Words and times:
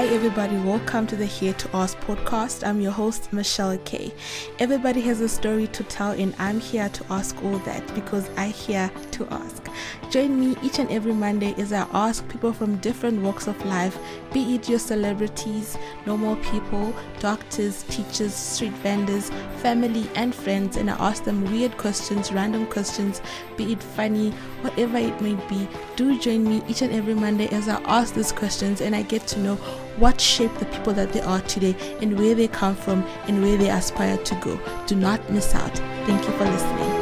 Hi, 0.00 0.06
everybody. 0.06 0.56
Welcome 0.56 1.06
to 1.08 1.14
the 1.14 1.26
Here 1.26 1.52
to 1.52 1.76
Ask 1.76 1.94
podcast. 1.98 2.66
I'm 2.66 2.80
your 2.80 2.90
host, 2.90 3.30
Michelle 3.34 3.76
Kay. 3.84 4.14
Everybody 4.58 5.02
has 5.02 5.20
a 5.20 5.28
story 5.28 5.66
to 5.66 5.84
tell, 5.84 6.12
and 6.12 6.34
I'm 6.38 6.58
here 6.58 6.88
to 6.88 7.04
ask 7.10 7.36
all 7.44 7.58
that 7.58 7.94
because 7.94 8.30
I 8.38 8.46
here 8.46 8.90
to 9.10 9.26
ask. 9.28 9.62
Join 10.10 10.40
me 10.40 10.56
each 10.62 10.78
and 10.78 10.90
every 10.90 11.12
Monday 11.12 11.54
as 11.58 11.74
I 11.74 11.86
ask 11.92 12.26
people 12.30 12.54
from 12.54 12.78
different 12.78 13.20
walks 13.20 13.46
of 13.46 13.62
life, 13.66 13.98
be 14.32 14.54
it 14.54 14.70
your 14.70 14.78
celebrities, 14.78 15.76
normal 16.06 16.36
people, 16.36 16.94
doctors, 17.18 17.82
teachers, 17.82 18.32
street 18.32 18.72
vendors, 18.82 19.30
family, 19.58 20.08
and 20.14 20.34
friends, 20.34 20.78
and 20.78 20.90
I 20.90 20.94
ask 20.94 21.24
them 21.24 21.44
weird 21.52 21.76
questions, 21.76 22.32
random 22.32 22.64
questions, 22.68 23.20
be 23.58 23.72
it 23.72 23.82
funny, 23.82 24.30
whatever 24.62 24.96
it 24.96 25.20
may 25.20 25.34
be. 25.46 25.68
Do 25.96 26.18
join 26.18 26.42
me 26.42 26.62
each 26.66 26.80
and 26.80 26.94
every 26.94 27.14
Monday 27.14 27.48
as 27.48 27.68
I 27.68 27.82
ask 27.82 28.14
these 28.14 28.32
questions 28.32 28.80
and 28.80 28.96
I 28.96 29.02
get 29.02 29.26
to 29.28 29.38
know 29.38 29.58
what 30.00 30.20
shaped 30.20 30.58
the 30.58 30.66
people 30.66 30.92
that 30.94 31.12
they 31.12 31.20
are 31.20 31.40
today 31.42 31.76
and 32.00 32.18
where 32.18 32.34
they 32.34 32.48
come 32.48 32.74
from 32.74 33.04
and 33.28 33.42
where 33.42 33.56
they 33.56 33.70
aspire 33.70 34.16
to 34.16 34.34
go. 34.36 34.58
Do 34.86 34.96
not 34.96 35.30
miss 35.30 35.54
out. 35.54 35.76
Thank 36.06 36.26
you 36.26 36.32
for 36.32 36.44
listening. 36.44 36.99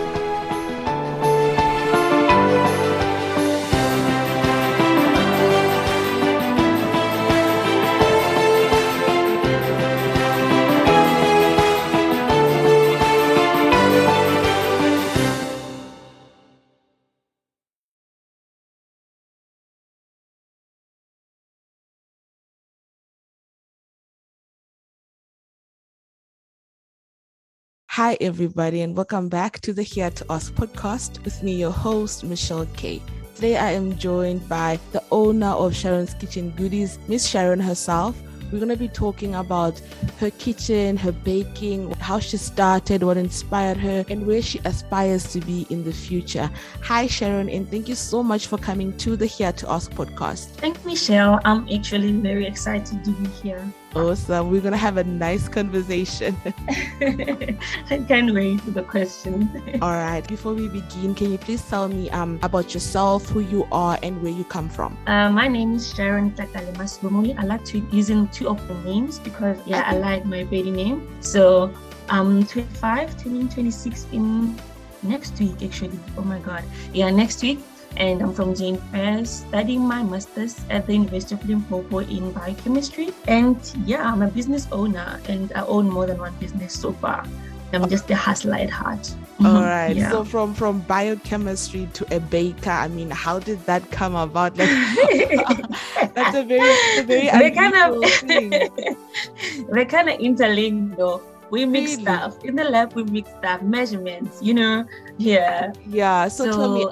Hi, 27.99 28.17
everybody, 28.21 28.83
and 28.83 28.97
welcome 28.97 29.29
back 29.29 29.59
to 29.63 29.73
the 29.73 29.83
Here 29.83 30.09
to 30.09 30.27
Ask 30.31 30.55
podcast 30.55 31.25
with 31.25 31.43
me, 31.43 31.57
your 31.57 31.73
host, 31.73 32.23
Michelle 32.23 32.65
K. 32.77 33.03
Today, 33.35 33.57
I 33.57 33.73
am 33.73 33.99
joined 33.99 34.49
by 34.49 34.79
the 34.93 35.03
owner 35.11 35.49
of 35.49 35.75
Sharon's 35.75 36.15
Kitchen 36.15 36.51
Goodies, 36.51 37.01
Miss 37.09 37.27
Sharon 37.27 37.59
herself. 37.59 38.15
We're 38.51 38.59
going 38.59 38.71
to 38.71 38.77
be 38.77 38.89
talking 38.89 39.35
about 39.35 39.81
her 40.21 40.31
kitchen, 40.31 40.97
her 40.97 41.13
baking, 41.13 41.93
how 42.01 42.19
she 42.19 42.39
started, 42.39 43.03
what 43.03 43.19
inspired 43.19 43.77
her, 43.77 44.05
and 44.09 44.27
where 44.27 44.41
she 44.41 44.59
aspires 44.65 45.31
to 45.33 45.41
be 45.41 45.67
in 45.69 45.85
the 45.85 45.93
future. 45.93 46.51
Hi, 46.83 47.07
Sharon, 47.07 47.51
and 47.51 47.71
thank 47.71 47.89
you 47.89 47.95
so 47.95 48.23
much 48.23 48.47
for 48.47 48.57
coming 48.57 48.97
to 48.99 49.17
the 49.17 49.27
Here 49.27 49.53
to 49.53 49.71
Ask 49.71 49.93
podcast. 49.93 50.47
Thank 50.57 50.79
you, 50.83 50.91
Michelle. 50.91 51.41
I'm 51.45 51.69
actually 51.69 52.13
very 52.13 52.47
excited 52.47 53.05
to 53.05 53.11
be 53.11 53.29
here. 53.29 53.71
Awesome. 53.95 54.51
We're 54.51 54.61
going 54.61 54.73
to 54.73 54.79
have 54.79 54.99
a 54.99 55.05
nice 55.05 55.49
conversation. 55.49 56.37
I 56.45 58.05
can't 58.07 58.35
wait 58.35 58.61
for 58.61 58.71
the 58.71 58.83
question. 58.83 59.51
All 59.83 59.93
right. 59.93 60.27
Before 60.27 60.53
we 60.53 60.69
begin, 60.69 61.15
can 61.15 61.33
you 61.33 61.39
please 61.39 61.63
tell 61.69 61.89
me 61.89 62.11
um, 62.11 62.39
about 62.43 62.75
yourself, 62.75 63.29
who 63.29 63.41
you 63.41 63.67
are, 63.73 63.99
and 64.03 64.23
where 64.23 64.33
you 64.33 64.45
come 64.45 64.69
from? 64.69 64.97
Uh, 65.07 65.31
my 65.31 65.49
name 65.49 65.75
is 65.75 65.95
Sharon 65.95 66.33
Takalemas 66.33 66.99
I 67.39 67.45
like 67.45 67.65
to 67.67 67.79
using 67.91 68.29
two 68.39 68.49
of 68.49 68.67
the 68.69 68.75
names 68.87 69.19
because, 69.19 69.59
yeah. 69.67 69.83
I 69.87 69.99
like 69.99 70.25
my 70.25 70.45
baby 70.45 70.71
name. 70.71 71.09
So 71.21 71.75
I'm 72.09 72.47
25, 72.47 73.23
turning 73.23 73.49
26 73.49 74.07
in 74.13 74.57
next 75.03 75.39
week, 75.41 75.63
actually. 75.63 75.99
Oh 76.17 76.23
my 76.23 76.39
God. 76.39 76.63
Yeah, 76.95 77.11
next 77.11 77.43
week 77.43 77.59
and 77.97 78.23
I'm 78.23 78.33
from 78.33 78.55
Jane 78.55 78.79
Furse 78.93 79.45
studying 79.49 79.81
my 79.81 80.03
master's 80.03 80.61
at 80.71 80.87
the 80.87 80.95
University 80.95 81.35
of 81.35 81.49
Limpopo 81.49 81.99
in 82.01 82.33
biochemistry. 82.33 83.11
And 83.27 83.57
yeah, 83.85 84.11
I'm 84.11 84.23
a 84.23 84.29
business 84.29 84.69
owner 84.71 85.21
and 85.29 85.53
I 85.55 85.63
own 85.63 85.89
more 85.89 86.07
than 86.07 86.19
one 86.19 86.35
business 86.39 86.79
so 86.79 86.93
far. 86.93 87.25
I'm 87.73 87.89
just 87.89 88.09
a 88.11 88.17
hustler 88.17 88.55
at 88.55 88.71
heart. 88.71 89.13
All 89.41 89.47
mm-hmm. 89.47 89.71
right. 89.71 89.97
Yeah. 89.97 90.11
So 90.11 90.25
from 90.25 90.53
from 90.53 90.81
biochemistry 90.81 91.89
to 91.95 92.03
a 92.11 92.19
baker, 92.19 92.71
I 92.71 92.89
mean, 92.89 93.11
how 93.11 93.39
did 93.39 93.65
that 93.67 93.89
come 93.93 94.17
about? 94.17 94.59
Like, 94.59 94.69
that's 96.15 96.35
a 96.35 96.43
very, 96.43 96.75
a 96.99 97.03
very 97.07 97.31
they 97.31 97.51
kind 97.53 97.75
of 97.79 98.03
they 99.71 99.85
kind 99.85 100.09
of 100.11 100.19
interlinked 100.19 100.99
though. 100.99 101.23
We 101.51 101.65
mix 101.65 101.93
really? 101.93 102.03
stuff 102.03 102.45
in 102.45 102.57
the 102.57 102.65
lab. 102.65 102.95
We 102.95 103.05
mix 103.05 103.31
stuff, 103.31 103.63
measurements. 103.63 104.43
You 104.43 104.55
know, 104.55 104.85
yeah. 105.19 105.71
Yeah. 105.87 106.27
So, 106.27 106.51
so 106.51 106.59
tell 106.59 106.75
me, 106.75 106.89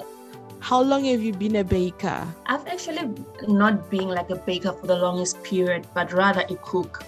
how 0.59 0.81
long 0.81 1.03
have 1.03 1.21
you 1.21 1.33
been 1.33 1.57
a 1.57 1.65
baker? 1.65 2.25
I've 2.45 2.65
actually 2.65 3.11
not 3.45 3.91
been 3.91 4.07
like 4.07 4.29
a 4.29 4.37
baker 4.37 4.71
for 4.71 4.87
the 4.87 4.95
longest 4.95 5.43
period, 5.43 5.85
but 5.93 6.13
rather 6.13 6.45
a 6.49 6.55
cook. 6.63 7.03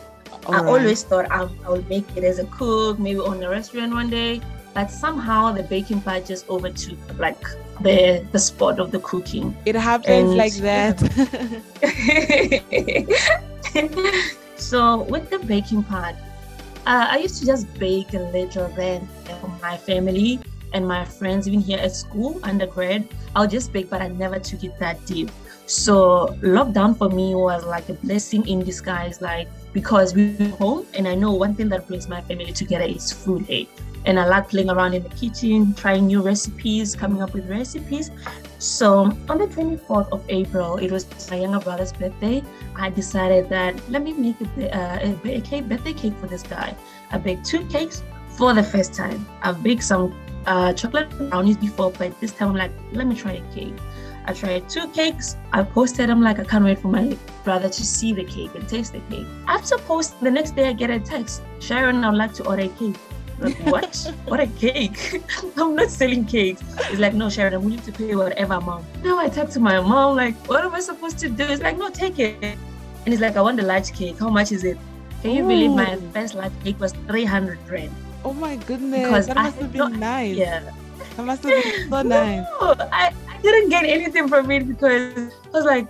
All 0.45 0.53
I 0.53 0.57
right. 0.61 0.67
always 0.67 1.03
thought 1.03 1.31
I, 1.31 1.47
I 1.65 1.69
would 1.69 1.87
make 1.87 2.05
it 2.17 2.25
as 2.25 2.39
a 2.39 2.45
cook, 2.45 2.99
maybe 2.99 3.19
on 3.19 3.41
a 3.41 3.49
restaurant 3.49 3.93
one 3.93 4.09
day, 4.09 4.41
but 4.79 4.89
somehow 4.89 5.51
the 5.51 5.63
baking 5.63 5.99
part 5.99 6.25
just 6.25 6.49
overtook 6.49 6.97
like 7.19 7.43
the 7.81 8.25
the 8.31 8.39
spot 8.39 8.79
of 8.79 8.91
the 8.91 8.99
cooking. 8.99 9.53
It 9.65 9.75
happens 9.75 10.29
and, 10.29 10.37
like 10.37 10.53
that. 10.67 10.95
so 14.55 15.03
with 15.15 15.29
the 15.29 15.39
baking 15.39 15.83
part, 15.83 16.15
uh, 16.87 17.07
I 17.11 17.17
used 17.17 17.41
to 17.41 17.45
just 17.45 17.67
bake 17.77 18.13
a 18.13 18.23
little 18.37 18.69
then 18.69 19.05
for 19.41 19.49
my 19.61 19.75
family 19.75 20.39
and 20.71 20.87
my 20.87 21.03
friends, 21.03 21.45
even 21.49 21.59
here 21.59 21.79
at 21.79 21.91
school, 21.91 22.39
undergrad, 22.43 23.05
I'll 23.35 23.47
just 23.47 23.73
bake, 23.73 23.89
but 23.89 24.01
I 24.01 24.07
never 24.07 24.39
took 24.39 24.63
it 24.63 24.79
that 24.79 25.05
deep. 25.05 25.29
So 25.65 26.37
lockdown 26.41 26.97
for 26.97 27.09
me 27.09 27.35
was 27.35 27.65
like 27.65 27.89
a 27.89 27.95
blessing 27.95 28.47
in 28.47 28.63
disguise, 28.63 29.21
like 29.21 29.49
because 29.73 30.15
we 30.15 30.37
were 30.39 30.55
home 30.55 30.85
and 30.93 31.05
I 31.05 31.15
know 31.15 31.33
one 31.33 31.53
thing 31.53 31.67
that 31.69 31.85
brings 31.85 32.07
my 32.07 32.21
family 32.21 32.53
together 32.53 32.85
is 32.85 33.11
food. 33.11 33.45
Eh? 33.49 33.65
And 34.05 34.19
I 34.19 34.25
like 34.25 34.49
playing 34.49 34.69
around 34.69 34.93
in 34.93 35.03
the 35.03 35.09
kitchen, 35.09 35.73
trying 35.73 36.07
new 36.07 36.21
recipes, 36.21 36.95
coming 36.95 37.21
up 37.21 37.33
with 37.33 37.49
recipes. 37.49 38.11
So 38.59 39.11
on 39.29 39.37
the 39.37 39.47
24th 39.47 40.09
of 40.11 40.23
April, 40.29 40.77
it 40.77 40.91
was 40.91 41.05
my 41.29 41.37
younger 41.37 41.59
brother's 41.59 41.93
birthday. 41.93 42.43
I 42.75 42.89
decided 42.89 43.49
that 43.49 43.89
let 43.89 44.03
me 44.03 44.13
make 44.13 44.35
a, 44.41 44.77
uh, 44.77 45.15
a, 45.25 45.41
cake, 45.41 45.69
birthday 45.69 45.93
cake 45.93 46.13
for 46.19 46.27
this 46.27 46.43
guy. 46.43 46.75
I 47.11 47.17
baked 47.17 47.45
two 47.45 47.65
cakes 47.67 48.03
for 48.29 48.53
the 48.53 48.63
first 48.63 48.93
time. 48.93 49.25
I've 49.41 49.61
baked 49.63 49.83
some 49.83 50.15
uh, 50.45 50.73
chocolate 50.73 51.09
brownies 51.17 51.57
before, 51.57 51.91
but 51.91 52.19
this 52.19 52.31
time 52.31 52.49
I'm 52.49 52.55
like, 52.55 52.71
let 52.91 53.07
me 53.07 53.15
try 53.15 53.33
a 53.33 53.53
cake. 53.53 53.75
I 54.25 54.33
tried 54.33 54.69
two 54.69 54.87
cakes. 54.89 55.37
I 55.53 55.63
posted. 55.63 56.09
I'm 56.09 56.21
like, 56.21 56.39
I 56.39 56.43
can't 56.43 56.63
wait 56.63 56.79
for 56.79 56.89
my 56.89 57.17
brother 57.43 57.67
to 57.67 57.85
see 57.85 58.13
the 58.13 58.23
cake 58.23 58.53
and 58.55 58.67
taste 58.67 58.93
the 58.93 58.99
cake. 59.09 59.25
After 59.47 59.77
post, 59.77 60.19
the 60.21 60.29
next 60.29 60.55
day 60.55 60.67
I 60.67 60.73
get 60.73 60.89
a 60.89 60.99
text. 60.99 61.41
Sharon, 61.59 62.03
I'd 62.03 62.13
like 62.13 62.33
to 62.35 62.47
order 62.47 62.63
a 62.63 62.67
cake. 62.67 62.95
Like, 63.39 63.57
what? 63.65 64.13
what 64.25 64.39
a 64.39 64.47
cake? 64.47 65.23
I'm 65.57 65.75
not 65.75 65.89
selling 65.89 66.25
cakes. 66.25 66.61
It's 66.91 66.99
like, 66.99 67.13
no, 67.13 67.29
Sharon, 67.29 67.53
I'm 67.53 67.63
willing 67.63 67.81
to 67.81 67.91
pay 67.91 68.15
whatever 68.15 68.55
amount. 68.55 68.85
Now 69.03 69.17
I 69.17 69.29
talk 69.29 69.49
to 69.51 69.59
my 69.59 69.79
mom, 69.79 70.17
like, 70.17 70.35
what 70.47 70.63
am 70.63 70.75
I 70.75 70.79
supposed 70.79 71.19
to 71.19 71.29
do? 71.29 71.43
It's 71.43 71.61
like, 71.61 71.77
no, 71.77 71.89
take 71.89 72.19
it. 72.19 72.43
And 72.43 73.13
it's 73.13 73.21
like, 73.21 73.37
I 73.37 73.41
want 73.41 73.57
the 73.57 73.63
large 73.63 73.93
cake. 73.93 74.19
How 74.19 74.29
much 74.29 74.51
is 74.51 74.63
it? 74.63 74.77
Can 75.21 75.31
you 75.31 75.43
Ooh. 75.43 75.47
believe 75.47 75.71
my 75.71 75.95
first 76.13 76.35
large 76.35 76.51
cake 76.63 76.79
was 76.79 76.91
300 77.07 77.59
rand? 77.69 77.91
Oh 78.23 78.33
my 78.33 78.55
goodness. 78.57 79.05
Because 79.05 79.27
that 79.27 79.35
must 79.35 79.57
I 79.57 79.61
have 79.61 79.71
been 79.71 79.99
nice. 79.99 80.35
Yeah. 80.35 80.71
That 81.15 81.25
must 81.25 81.43
have 81.43 81.63
been 81.63 81.89
so 81.89 82.01
nice. 82.03 82.45
No, 82.61 82.75
I, 82.91 83.13
I 83.27 83.41
didn't 83.41 83.69
get 83.69 83.85
anything 83.85 84.27
from 84.27 84.51
it 84.51 84.67
because 84.67 85.17
I 85.17 85.49
was 85.51 85.65
like, 85.65 85.87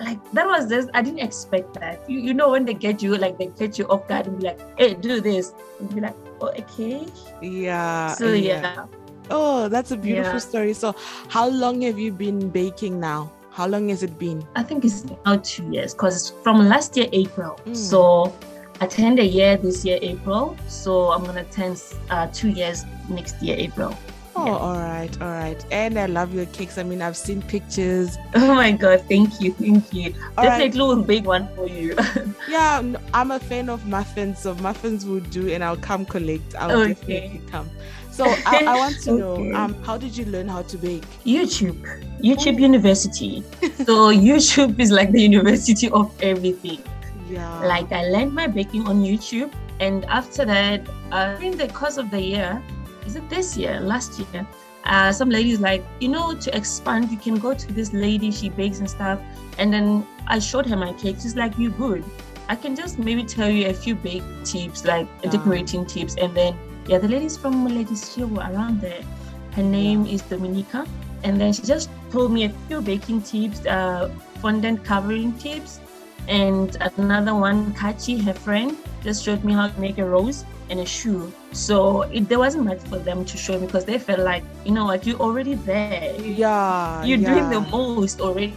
like 0.00 0.18
that 0.32 0.46
was 0.46 0.68
just 0.68 0.90
I 0.94 1.02
didn't 1.02 1.20
expect 1.20 1.74
that. 1.74 2.08
You, 2.08 2.20
you 2.20 2.34
know 2.34 2.50
when 2.50 2.64
they 2.64 2.74
get 2.74 3.02
you 3.02 3.16
like 3.16 3.38
they 3.38 3.46
get 3.46 3.78
you 3.78 3.86
off 3.86 4.06
guard 4.08 4.26
and 4.26 4.38
be 4.38 4.46
like, 4.46 4.60
hey, 4.78 4.94
do 4.94 5.20
this. 5.20 5.54
And 5.80 5.94
be 5.94 6.00
like, 6.00 6.16
oh 6.40 6.48
okay. 6.48 7.06
Yeah. 7.40 8.14
So 8.14 8.32
yeah. 8.32 8.60
yeah. 8.60 8.86
Oh, 9.30 9.68
that's 9.68 9.90
a 9.90 9.96
beautiful 9.96 10.34
yeah. 10.34 10.38
story. 10.38 10.72
So 10.72 10.94
how 11.28 11.48
long 11.48 11.82
have 11.82 11.98
you 11.98 12.12
been 12.12 12.48
baking 12.48 13.00
now? 13.00 13.32
How 13.50 13.66
long 13.66 13.88
has 13.88 14.02
it 14.02 14.18
been? 14.18 14.46
I 14.54 14.62
think 14.62 14.84
it's 14.84 15.04
now 15.24 15.36
two 15.42 15.68
years 15.72 15.94
because 15.94 16.32
from 16.42 16.68
last 16.68 16.96
year 16.96 17.08
April. 17.12 17.58
Mm. 17.64 17.74
So 17.74 18.34
I 18.80 18.86
turned 18.86 19.18
a 19.18 19.24
year 19.24 19.56
this 19.56 19.84
year, 19.84 19.98
April. 20.02 20.56
So 20.68 21.10
I'm 21.10 21.24
gonna 21.24 21.44
turn 21.44 21.76
uh, 22.10 22.28
two 22.32 22.50
years 22.50 22.84
next 23.08 23.40
year, 23.42 23.56
April. 23.58 23.96
Oh, 24.38 24.44
yeah. 24.44 24.52
all 24.52 24.76
right, 24.76 25.22
all 25.22 25.28
right. 25.28 25.64
And 25.70 25.98
I 25.98 26.04
love 26.04 26.34
your 26.34 26.44
cakes. 26.46 26.76
I 26.76 26.82
mean, 26.82 27.00
I've 27.00 27.16
seen 27.16 27.42
pictures. 27.42 28.18
Oh 28.34 28.54
my 28.54 28.70
god, 28.70 29.02
thank 29.08 29.40
you, 29.40 29.52
thank 29.52 29.92
you. 29.92 30.14
All 30.36 30.44
Definitely 30.44 30.80
right. 30.80 30.98
a 30.98 31.02
big 31.02 31.24
one 31.24 31.48
for 31.56 31.66
you. 31.66 31.96
yeah, 32.48 32.82
I'm 33.14 33.30
a 33.30 33.40
fan 33.40 33.70
of 33.70 33.86
muffins, 33.86 34.40
so 34.40 34.54
muffins 34.56 35.06
will 35.06 35.20
do, 35.20 35.50
and 35.50 35.64
I'll 35.64 35.76
come 35.76 36.04
collect. 36.04 36.54
I'll 36.54 36.82
okay. 36.82 36.92
definitely 36.92 37.40
come. 37.50 37.70
So 38.10 38.24
I, 38.46 38.64
I 38.66 38.76
want 38.76 39.00
to 39.02 39.10
okay. 39.22 39.42
know, 39.48 39.54
um, 39.56 39.74
how 39.82 39.96
did 39.96 40.16
you 40.16 40.26
learn 40.26 40.48
how 40.48 40.62
to 40.62 40.78
bake? 40.78 41.04
YouTube, 41.24 41.80
YouTube 42.20 42.58
Ooh. 42.58 42.62
University. 42.62 43.42
so 43.84 44.12
YouTube 44.12 44.78
is 44.78 44.90
like 44.90 45.12
the 45.12 45.20
university 45.20 45.88
of 45.90 46.12
everything. 46.22 46.82
Yeah. 47.28 47.60
Like 47.60 47.90
I 47.90 48.08
learned 48.08 48.34
my 48.34 48.46
baking 48.46 48.86
on 48.86 49.02
YouTube, 49.02 49.52
and 49.80 50.04
after 50.06 50.44
that, 50.44 50.86
uh, 51.10 51.36
in 51.42 51.56
the 51.56 51.68
course 51.68 51.96
of 51.96 52.10
the 52.10 52.20
year, 52.20 52.62
is 53.06 53.16
it 53.16 53.28
this 53.30 53.56
year, 53.56 53.80
last 53.80 54.18
year? 54.18 54.46
Uh, 54.84 55.10
some 55.10 55.28
ladies 55.28 55.60
like, 55.60 55.84
you 56.00 56.08
know, 56.08 56.34
to 56.34 56.56
expand, 56.56 57.10
you 57.10 57.16
can 57.18 57.36
go 57.36 57.54
to 57.54 57.72
this 57.72 57.92
lady, 57.92 58.30
she 58.30 58.48
bakes 58.50 58.78
and 58.78 58.88
stuff. 58.88 59.18
And 59.58 59.72
then 59.72 60.06
I 60.26 60.38
showed 60.38 60.66
her 60.66 60.76
my 60.76 60.92
cake. 60.92 61.16
She's 61.20 61.34
like, 61.36 61.58
you 61.58 61.70
good. 61.70 62.04
I 62.48 62.54
can 62.54 62.76
just 62.76 62.98
maybe 62.98 63.24
tell 63.24 63.50
you 63.50 63.68
a 63.68 63.74
few 63.74 63.94
bake 63.96 64.22
tips, 64.44 64.84
like 64.84 65.08
Yeah. 65.22 65.30
decorating 65.30 65.84
tips, 65.86 66.14
and 66.14 66.34
then 66.34 66.56
yeah, 66.86 66.98
the 66.98 67.08
ladies 67.08 67.36
from 67.36 67.66
Ladies 67.66 68.14
Show 68.14 68.26
were 68.26 68.42
around 68.42 68.80
there. 68.80 69.02
Her 69.50 69.62
name 69.64 70.06
is 70.06 70.22
Dominica, 70.22 70.86
and 71.24 71.40
then 71.40 71.52
she 71.52 71.62
just 71.62 71.90
told 72.12 72.30
me 72.30 72.44
a 72.44 72.50
few 72.68 72.80
baking 72.80 73.22
tips, 73.22 73.66
uh, 73.66 74.08
fondant 74.40 74.84
covering 74.84 75.32
tips, 75.32 75.80
and 76.28 76.76
another 76.98 77.34
one, 77.34 77.72
Kachi, 77.74 78.22
her 78.22 78.34
friend, 78.34 78.76
just 79.02 79.24
showed 79.24 79.42
me 79.42 79.52
how 79.52 79.66
to 79.66 79.80
make 79.80 79.98
a 79.98 80.04
rose 80.04 80.44
and 80.70 80.80
a 80.80 80.86
shoe. 80.86 81.32
So 81.52 82.02
it, 82.02 82.28
there 82.28 82.38
wasn't 82.38 82.64
much 82.64 82.80
for 82.80 82.98
them 82.98 83.24
to 83.24 83.36
show 83.36 83.58
because 83.58 83.84
they 83.84 83.98
felt 83.98 84.20
like, 84.20 84.42
you 84.64 84.72
know 84.72 84.84
what, 84.86 85.06
you're 85.06 85.18
already 85.20 85.54
there. 85.54 86.14
Yeah. 86.20 87.04
You're 87.04 87.18
doing 87.18 87.50
the 87.50 87.60
most 87.60 88.20
already. 88.20 88.54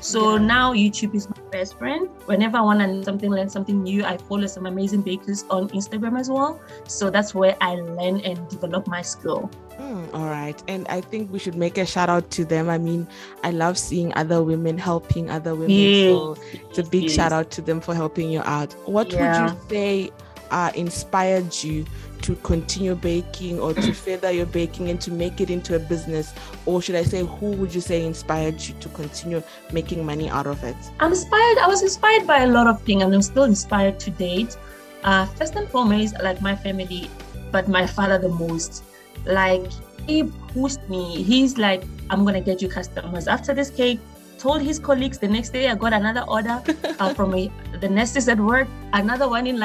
So 0.00 0.36
Yeah. 0.36 0.46
now 0.46 0.72
YouTube 0.72 1.14
is 1.14 1.28
my 1.28 1.36
best 1.50 1.76
friend. 1.76 2.08
Whenever 2.24 2.56
I 2.56 2.62
want 2.62 2.80
to 2.80 2.86
learn 2.86 3.04
something, 3.04 3.30
learn 3.30 3.50
something 3.50 3.82
new, 3.82 4.02
I 4.04 4.16
follow 4.16 4.46
some 4.46 4.64
amazing 4.66 5.02
bakers 5.02 5.44
on 5.50 5.68
Instagram 5.70 6.18
as 6.18 6.30
well. 6.30 6.58
So 6.86 7.10
that's 7.10 7.34
where 7.34 7.54
I 7.60 7.74
learn 7.74 8.20
and 8.20 8.48
develop 8.48 8.86
my 8.86 9.02
skill. 9.02 9.50
Hmm, 9.76 10.04
all 10.14 10.24
right. 10.26 10.56
And 10.68 10.86
I 10.88 11.02
think 11.02 11.30
we 11.32 11.38
should 11.38 11.54
make 11.54 11.76
a 11.76 11.84
shout 11.84 12.08
out 12.08 12.30
to 12.30 12.44
them. 12.46 12.70
I 12.70 12.78
mean, 12.78 13.06
I 13.44 13.50
love 13.50 13.76
seeing 13.76 14.12
other 14.14 14.42
women 14.42 14.78
helping 14.78 15.28
other 15.30 15.54
women. 15.54 15.68
So 16.08 16.36
it's 16.70 16.78
a 16.78 16.82
big 16.84 17.10
shout 17.10 17.32
out 17.32 17.50
to 17.52 17.60
them 17.60 17.80
for 17.80 17.94
helping 17.94 18.30
you 18.30 18.40
out. 18.44 18.72
What 18.88 19.12
Yeah. 19.12 19.20
would 19.44 19.52
you 19.52 19.58
say 19.68 20.10
uh, 20.50 20.70
inspired 20.74 21.54
you 21.62 21.84
to 22.22 22.34
continue 22.36 22.94
baking 22.94 23.58
or 23.58 23.72
to 23.74 23.92
further 23.92 24.30
your 24.30 24.46
baking 24.46 24.90
and 24.90 25.00
to 25.00 25.10
make 25.10 25.40
it 25.40 25.50
into 25.50 25.76
a 25.76 25.78
business? 25.78 26.34
Or 26.66 26.82
should 26.82 26.94
I 26.94 27.02
say, 27.02 27.24
who 27.24 27.52
would 27.52 27.74
you 27.74 27.80
say 27.80 28.04
inspired 28.04 28.60
you 28.60 28.74
to 28.80 28.88
continue 28.90 29.42
making 29.72 30.04
money 30.04 30.28
out 30.28 30.46
of 30.46 30.62
it? 30.64 30.76
I'm 31.00 31.10
inspired. 31.12 31.58
I 31.58 31.66
was 31.66 31.82
inspired 31.82 32.26
by 32.26 32.42
a 32.42 32.46
lot 32.46 32.66
of 32.66 32.82
things, 32.82 33.02
and 33.02 33.14
I'm 33.14 33.22
still 33.22 33.44
inspired 33.44 33.98
to 34.00 34.10
date. 34.10 34.56
Uh, 35.02 35.24
first 35.26 35.54
and 35.56 35.68
foremost, 35.68 36.14
like 36.22 36.42
my 36.42 36.54
family, 36.54 37.08
but 37.50 37.68
my 37.68 37.86
father 37.86 38.18
the 38.18 38.28
most. 38.28 38.84
Like 39.24 39.64
he 40.06 40.24
pushed 40.52 40.86
me. 40.88 41.22
He's 41.22 41.58
like, 41.58 41.84
"I'm 42.10 42.24
gonna 42.24 42.40
get 42.40 42.60
you 42.62 42.68
customers 42.68 43.28
after 43.28 43.54
this 43.54 43.70
cake." 43.70 44.00
Told 44.40 44.62
his 44.62 44.78
colleagues 44.78 45.18
the 45.18 45.28
next 45.28 45.50
day. 45.50 45.68
I 45.68 45.74
got 45.74 45.92
another 45.92 46.24
order 46.26 46.62
uh, 46.98 47.12
from 47.12 47.34
a, 47.34 47.50
the 47.80 47.88
nurses 47.88 48.26
at 48.26 48.40
work. 48.40 48.68
Another 48.94 49.28
one 49.28 49.46
in 49.46 49.58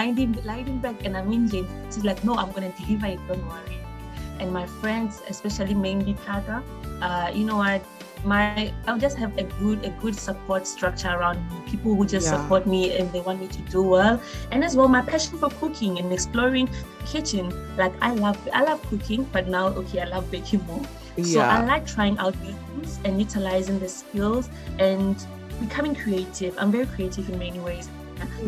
back, 0.82 1.06
and 1.06 1.16
I'm 1.16 1.32
in 1.32 1.48
Jane. 1.48 1.68
She's 1.88 2.04
like, 2.04 2.24
"No, 2.26 2.36
I'm 2.36 2.52
gonna 2.52 2.74
deliver 2.76 3.08
it. 3.08 3.20
Don't 3.30 3.46
worry." 3.48 3.80
And 4.42 4.52
my 4.52 4.66
friends, 4.84 5.22
especially 5.30 5.74
mainly 5.74 6.16
Tata, 6.26 6.62
uh, 7.02 7.32
you 7.34 7.46
know 7.46 7.56
what? 7.56 7.82
my 8.26 8.74
I'll 8.88 8.98
just 8.98 9.18
have 9.18 9.38
a 9.38 9.44
good 9.62 9.86
a 9.86 9.92
good 10.02 10.16
support 10.18 10.68
structure 10.68 11.10
around 11.10 11.38
me. 11.50 11.62
People 11.72 11.96
who 11.96 12.06
just 12.06 12.26
Yeah. 12.28 12.42
support 12.42 12.66
me 12.66 12.98
and 12.98 13.12
they 13.14 13.22
want 13.22 13.40
me 13.40 13.48
to 13.48 13.62
do 13.70 13.84
well. 13.84 14.20
And 14.52 14.64
as 14.64 14.76
well 14.76 14.88
my 14.90 15.02
passion 15.02 15.38
for 15.38 15.50
cooking 15.62 16.00
and 16.00 16.12
exploring 16.12 16.68
kitchen. 17.06 17.54
Like 17.78 17.94
I 18.02 18.12
love 18.12 18.38
I 18.52 18.64
love 18.64 18.82
cooking, 18.90 19.30
but 19.32 19.48
now 19.48 19.68
okay, 19.84 20.02
I 20.02 20.06
love 20.06 20.30
baking 20.32 20.66
more. 20.66 20.82
So 21.24 21.40
I 21.40 21.66
like 21.66 21.86
trying 21.86 22.18
out 22.18 22.36
new 22.42 22.54
things 22.54 23.00
and 23.06 23.20
utilizing 23.20 23.80
the 23.80 23.90
skills 23.90 24.50
and 24.80 25.16
becoming 25.62 25.96
creative. 25.96 26.56
I'm 26.58 26.72
very 26.72 26.86
creative 26.88 27.30
in 27.30 27.40
many 27.40 27.60
ways. 27.60 27.90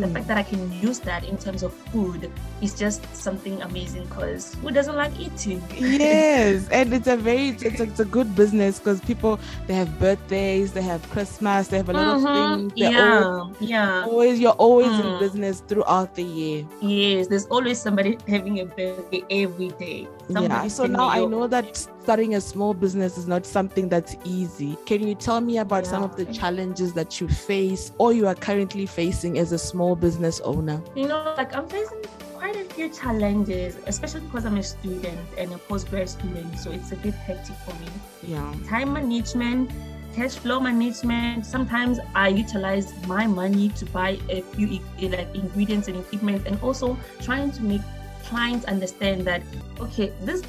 The 0.00 0.06
Mm. 0.06 0.12
fact 0.14 0.28
that 0.28 0.38
I 0.38 0.42
can 0.42 0.72
use 0.80 0.98
that 1.00 1.24
in 1.24 1.36
terms 1.36 1.62
of 1.62 1.72
food 1.92 2.30
is 2.62 2.72
just 2.74 3.04
something 3.14 3.60
amazing 3.62 4.04
because 4.06 4.54
who 4.62 4.70
doesn't 4.70 4.96
like 4.96 5.12
eating? 5.20 5.60
yes 5.78 6.68
and 6.72 6.92
it's 6.94 7.06
a 7.06 7.16
very 7.16 7.48
it's, 7.50 7.62
it's, 7.80 8.00
a, 8.00 8.04
good 8.04 8.34
business 8.34 8.78
because 8.78 8.98
people 9.02 9.38
they 9.66 9.74
have 9.74 9.98
birthdays 9.98 10.72
they 10.72 10.80
have 10.80 11.02
christmas 11.10 11.68
they 11.68 11.76
have 11.76 11.90
a 11.90 11.92
lot 11.92 12.08
of 12.08 12.20
Mhm. 12.22 12.32
things 12.32 12.72
they're 12.78 12.90
Yeah, 12.92 13.44
yeah. 13.60 14.04
always 14.08 14.40
you're 14.40 14.56
always 14.56 14.98
in 14.98 15.12
Mm. 15.12 15.18
business 15.18 15.62
throughout 15.68 16.14
the 16.14 16.24
year 16.24 16.64
Yes, 16.80 17.26
there's 17.28 17.46
always 17.46 17.78
somebody 17.78 18.16
having 18.26 18.60
a 18.60 18.64
birthday 18.64 19.22
every 19.44 19.68
day. 19.78 20.08
yeah 20.30 20.66
so 20.68 20.86
now 20.86 21.08
i 21.08 21.24
know 21.24 21.46
that 21.46 21.86
starting 22.08 22.36
a 22.36 22.40
small 22.40 22.72
business 22.72 23.18
is 23.18 23.28
not 23.28 23.44
something 23.44 23.86
that's 23.86 24.16
easy 24.24 24.78
can 24.86 25.06
you 25.06 25.14
tell 25.14 25.42
me 25.42 25.58
about 25.58 25.84
some 25.86 26.02
of 26.02 26.16
the 26.16 26.24
challenges 26.32 26.94
that 26.94 27.20
you 27.20 27.28
face 27.28 27.92
or 27.98 28.14
you 28.14 28.26
are 28.26 28.34
currently 28.34 28.86
facing 28.86 29.38
as 29.38 29.52
a 29.52 29.58
small 29.58 29.94
business 29.94 30.40
owner 30.40 30.80
you 30.94 31.06
know, 31.06 31.34
like 31.36 31.54
I'm 31.54 31.68
facing 31.68 32.02
quite 32.34 32.56
a 32.56 32.64
few 32.72 32.88
challenges, 32.88 33.76
especially 33.86 34.20
because 34.20 34.46
I'm 34.46 34.56
a 34.56 34.62
student 34.62 35.20
and 35.36 35.52
a 35.52 35.56
postgrad 35.56 36.08
student. 36.08 36.58
So 36.58 36.70
it's 36.70 36.92
a 36.92 36.96
bit 36.96 37.12
hectic 37.12 37.56
for 37.56 37.74
me. 37.74 37.88
yeah 38.22 38.54
Time 38.66 38.94
management, 38.94 39.70
cash 40.14 40.36
flow 40.36 40.60
management. 40.60 41.44
Sometimes 41.44 41.98
I 42.14 42.28
utilize 42.28 42.90
my 43.06 43.26
money 43.26 43.68
to 43.70 43.84
buy 43.86 44.18
a 44.30 44.40
few 44.40 44.80
eh, 45.02 45.08
like 45.10 45.34
ingredients 45.34 45.88
and 45.88 45.98
equipment, 45.98 46.46
and 46.46 46.58
also 46.62 46.96
trying 47.20 47.50
to 47.52 47.62
make 47.62 47.82
clients 48.24 48.64
understand 48.64 49.26
that 49.26 49.42
okay, 49.80 50.10
this 50.22 50.42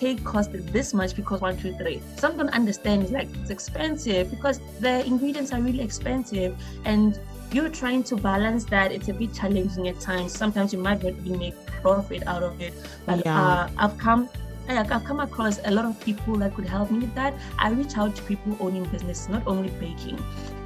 cake 0.00 0.20
costed 0.20 0.70
this 0.72 0.94
much 0.94 1.14
because 1.16 1.40
one, 1.40 1.56
two, 1.56 1.74
three. 1.76 2.00
Some 2.16 2.36
don't 2.36 2.50
understand 2.50 3.02
it's 3.02 3.12
like 3.12 3.28
it's 3.40 3.50
expensive 3.50 4.30
because 4.30 4.60
the 4.80 5.04
ingredients 5.06 5.52
are 5.52 5.60
really 5.60 5.82
expensive 5.82 6.56
and 6.84 7.18
you're 7.52 7.68
trying 7.68 8.02
to 8.04 8.16
balance 8.16 8.64
that. 8.66 8.92
It's 8.92 9.08
a 9.08 9.14
bit 9.14 9.32
challenging 9.32 9.88
at 9.88 10.00
times. 10.00 10.36
Sometimes 10.36 10.72
you 10.72 10.78
might 10.80 11.02
not 11.02 11.12
even 11.24 11.38
make 11.38 11.54
profit 11.82 12.26
out 12.26 12.42
of 12.42 12.60
it. 12.60 12.74
But 13.06 13.24
Yeah. 13.24 13.40
uh, 13.40 13.68
I've 13.78 13.96
come 13.98 14.28
like 14.68 14.90
I've 14.90 15.04
come 15.04 15.20
across 15.20 15.60
a 15.64 15.70
lot 15.70 15.84
of 15.84 15.98
people 16.00 16.34
that 16.38 16.54
could 16.54 16.66
help 16.66 16.90
me 16.90 16.98
with 16.98 17.14
that. 17.14 17.34
I 17.58 17.70
reach 17.70 17.96
out 17.96 18.16
to 18.16 18.22
people 18.22 18.56
owning 18.58 18.84
business, 18.84 19.28
not 19.28 19.46
only 19.46 19.70
baking. 19.78 20.18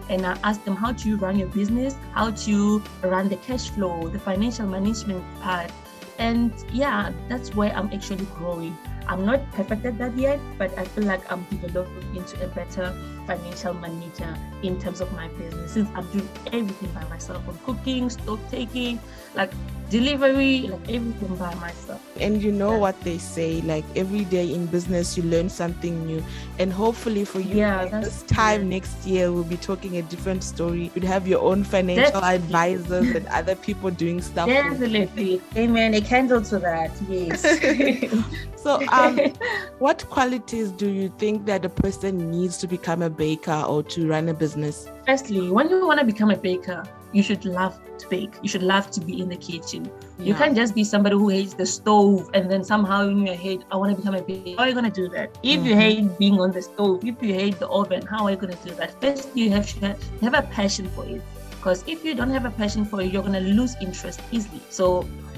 And 0.09 0.27
I 0.27 0.39
ask 0.43 0.65
them 0.65 0.75
how 0.75 0.93
do 0.93 1.09
you 1.09 1.17
run 1.17 1.39
your 1.39 1.49
business, 1.49 1.95
how 2.15 2.31
to 2.31 2.83
run 3.03 3.29
the 3.29 3.37
cash 3.37 3.69
flow, 3.69 4.09
the 4.09 4.19
financial 4.19 4.67
management 4.67 5.23
part. 5.41 5.71
And 6.19 6.53
yeah, 6.73 7.13
that's 7.29 7.55
where 7.55 7.73
I'm 7.77 7.91
actually 7.93 8.25
growing. 8.39 8.77
I'm 9.11 9.27
not 9.27 9.43
perfect 9.53 9.85
at 9.85 9.99
that 9.99 10.17
yet, 10.17 10.39
but 10.57 10.71
I 10.79 10.85
feel 10.85 11.03
like 11.05 11.21
I'm 11.33 11.43
developing 11.51 12.15
into 12.15 12.39
a 12.45 12.47
better 12.47 12.95
financial 13.27 13.75
manager 13.75 14.37
in 14.63 14.79
terms 14.81 15.01
of 15.01 15.11
my 15.19 15.27
business. 15.35 15.73
Since 15.73 15.89
I'm 15.97 16.07
doing 16.13 16.29
everything 16.53 16.91
by 16.93 17.03
myself, 17.11 17.45
from 17.45 17.59
cooking, 17.67 18.09
stock 18.09 18.39
taking, 18.53 19.01
like 19.35 19.51
delivery, 19.91 20.71
like 20.71 20.89
everything 20.89 21.35
by 21.35 21.53
myself. 21.57 22.01
and 22.21 22.41
you 22.41 22.53
know 22.53 22.73
Yeah. 22.75 22.79
what 22.85 23.01
they 23.01 23.19
say 23.19 23.61
like 23.63 23.85
every 23.97 24.25
day 24.27 24.47
in 24.55 24.67
business 24.67 25.17
you 25.17 25.25
learn 25.25 25.49
something 25.49 26.07
new 26.07 26.23
and 26.61 26.73
hopefully 26.73 27.25
for 27.25 27.41
you 27.41 27.57
Yeah, 27.57 27.83
like, 27.83 28.03
this 28.05 28.23
time 28.29 28.61
true. 28.61 28.69
next 28.77 29.05
year 29.05 29.33
we'll 29.33 29.43
be 29.43 29.57
talking 29.57 29.97
a 29.97 30.03
different 30.03 30.45
story 30.45 30.93
you'd 30.95 31.03
have 31.15 31.27
your 31.27 31.41
own 31.41 31.65
financial 31.65 32.21
Definitely. 32.21 32.37
advisors 32.37 33.09
and 33.19 33.27
other 33.41 33.57
people 33.57 33.91
doing 33.91 34.21
stuff. 34.23 34.47
Definitely. 34.47 35.41
Amen. 35.57 35.95
A 35.95 36.01
candle 36.01 36.43
to 36.43 36.59
that. 36.61 36.93
Yes. 37.09 37.43
so 38.65 38.79
um 39.01 39.19
what 39.87 40.05
qualities 40.11 40.71
do 40.73 40.89
you 40.91 41.09
think 41.23 41.47
that 41.47 41.65
a 41.65 41.69
person 41.69 42.31
needs 42.31 42.59
to 42.63 42.67
become 42.67 43.03
a 43.03 43.11
baker 43.11 43.61
or 43.75 43.83
to 43.95 44.09
run 44.09 44.29
a 44.29 44.35
business 44.35 44.89
Firstly, 45.07 45.51
when 45.51 45.69
you 45.71 45.85
want 45.87 45.99
to 46.01 46.07
become 46.07 46.31
a 46.31 46.37
baker, 46.37 46.85
you 47.13 47.23
should 47.29 47.45
love 47.45 47.75
to 47.99 48.09
bake. 48.09 48.35
You 48.43 48.49
should 48.49 48.63
love 48.63 48.91
to 48.93 49.01
be 49.01 49.21
in 49.23 49.29
the 49.29 49.37
kitchen. 49.37 49.91
You 50.19 50.35
can't 50.41 50.55
just 50.55 50.73
be 50.75 50.85
somebody 50.85 51.17
who 51.17 51.29
hates 51.31 51.55
the 51.55 51.67
stove 51.67 52.31
and 52.33 52.49
then 52.53 52.63
somehow 52.63 53.09
in 53.09 53.27
your 53.27 53.35
head, 53.35 53.65
I 53.73 53.77
want 53.77 53.91
to 53.91 53.97
become 54.01 54.15
a 54.15 54.23
baker. 54.23 54.55
How 54.59 54.65
are 54.65 54.69
you 54.69 54.75
going 54.75 54.91
to 54.93 54.97
do 55.03 55.09
that? 55.17 55.37
If 55.43 55.65
you 55.67 55.75
Mhm. 55.75 55.81
hate 55.85 56.19
being 56.19 56.39
on 56.45 56.53
the 56.59 56.63
stove, 56.63 57.03
if 57.13 57.21
you 57.29 57.35
hate 57.41 57.59
the 57.59 57.69
oven, 57.81 58.07
how 58.13 58.21
are 58.27 58.31
you 58.31 58.41
going 58.45 58.55
to 58.57 58.63
do 58.69 58.75
that? 58.83 58.95
First, 59.03 59.35
you 59.35 59.51
have 59.57 59.67
to 59.81 59.97
have 60.27 60.35
a 60.43 60.43
passion 60.59 60.87
for 60.95 61.05
it. 61.07 61.23
Because 61.57 61.83
if 61.95 62.05
you 62.05 62.15
don't 62.15 62.31
have 62.39 62.47
a 62.53 62.55
passion 62.63 62.85
for 62.85 63.01
it, 63.03 63.11
you're 63.13 63.27
going 63.31 63.39
to 63.43 63.49
lose 63.61 63.75
interest 63.89 64.21
easily. 64.31 64.63
So 64.69 64.87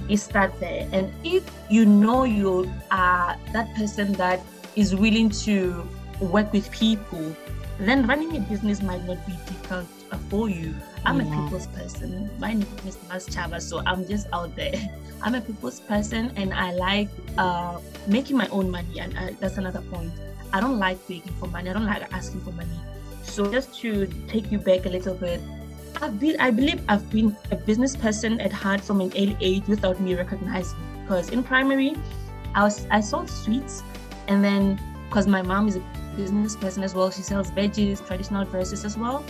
you 0.09 0.16
start 0.16 0.59
there. 0.61 0.88
And 0.92 1.12
if 1.25 1.44
you 1.71 1.85
know 1.87 2.25
you 2.25 2.71
are 2.90 3.37
that 3.52 3.75
person 3.75 4.12
that 4.14 4.40
is 4.76 4.94
willing 4.94 5.30
to 5.47 5.87
work 6.21 6.52
with 6.52 6.71
people, 6.71 7.35
then 7.78 8.06
running 8.06 8.37
a 8.37 8.40
business 8.40 8.82
might 8.82 9.04
not 9.06 9.25
be 9.26 9.32
difficult 9.47 9.87
for 10.28 10.49
you. 10.49 10.75
I'm 11.04 11.21
Yeah. 11.21 11.26
a 11.26 11.42
people's 11.42 11.66
person. 11.68 12.30
My 12.38 12.52
name 12.54 12.66
is 12.87 12.97
Mas 13.09 13.26
Chava, 13.28 13.61
so 13.61 13.82
I'm 13.87 14.06
just 14.06 14.26
out 14.32 14.54
there. 14.54 14.75
I'm 15.23 15.35
a 15.35 15.40
people's 15.40 15.80
person, 15.80 16.30
and 16.37 16.52
I 16.52 16.73
like 16.73 17.09
uh, 17.38 17.78
making 18.06 18.37
my 18.37 18.47
own 18.49 18.71
money. 18.71 19.00
And 19.00 19.16
uh, 19.16 19.30
that's 19.40 19.56
another 19.56 19.80
point. 19.90 20.12
I 20.52 20.61
don't 20.61 20.78
like 20.78 20.99
begging 21.09 21.32
for 21.40 21.49
money. 21.49 21.71
I 21.71 21.73
don't 21.73 21.87
like 21.87 22.02
asking 22.12 22.40
for 22.42 22.52
money. 22.52 22.78
So 23.23 23.50
just 23.50 23.75
to 23.80 24.06
take 24.28 24.50
you 24.52 24.59
back 24.59 24.85
a 24.85 24.90
little 24.90 25.14
bit, 25.14 25.40
I've 26.00 26.18
been. 26.18 26.40
I 26.40 26.50
believe 26.50 26.82
I've 26.88 27.08
been 27.11 27.37
a 27.50 27.56
business 27.56 27.96
person 27.96 28.40
at 28.40 28.52
heart 28.52 28.80
from 28.80 29.00
an 29.00 29.12
early 29.16 29.37
age 29.40 29.66
without 29.66 30.00
me 30.00 30.14
recognizing. 30.14 30.78
Because 31.02 31.30
in 31.30 31.42
primary, 31.42 31.96
I 32.54 32.64
was 32.64 32.87
I 32.90 33.00
sold 33.00 33.28
sweets, 33.30 33.82
and 34.28 34.42
then 34.42 34.80
because 35.08 35.26
my 35.26 35.42
mom 35.42 35.68
is 35.68 35.76
a 35.76 35.82
business 36.16 36.56
person 36.56 36.82
as 36.82 36.94
well. 36.94 37.11
She 37.11 37.22
sells 37.22 37.50
veggies, 37.50 38.04
traditional 38.06 38.44
dresses 38.44 38.84
as 38.84 38.96
well. 38.96 39.25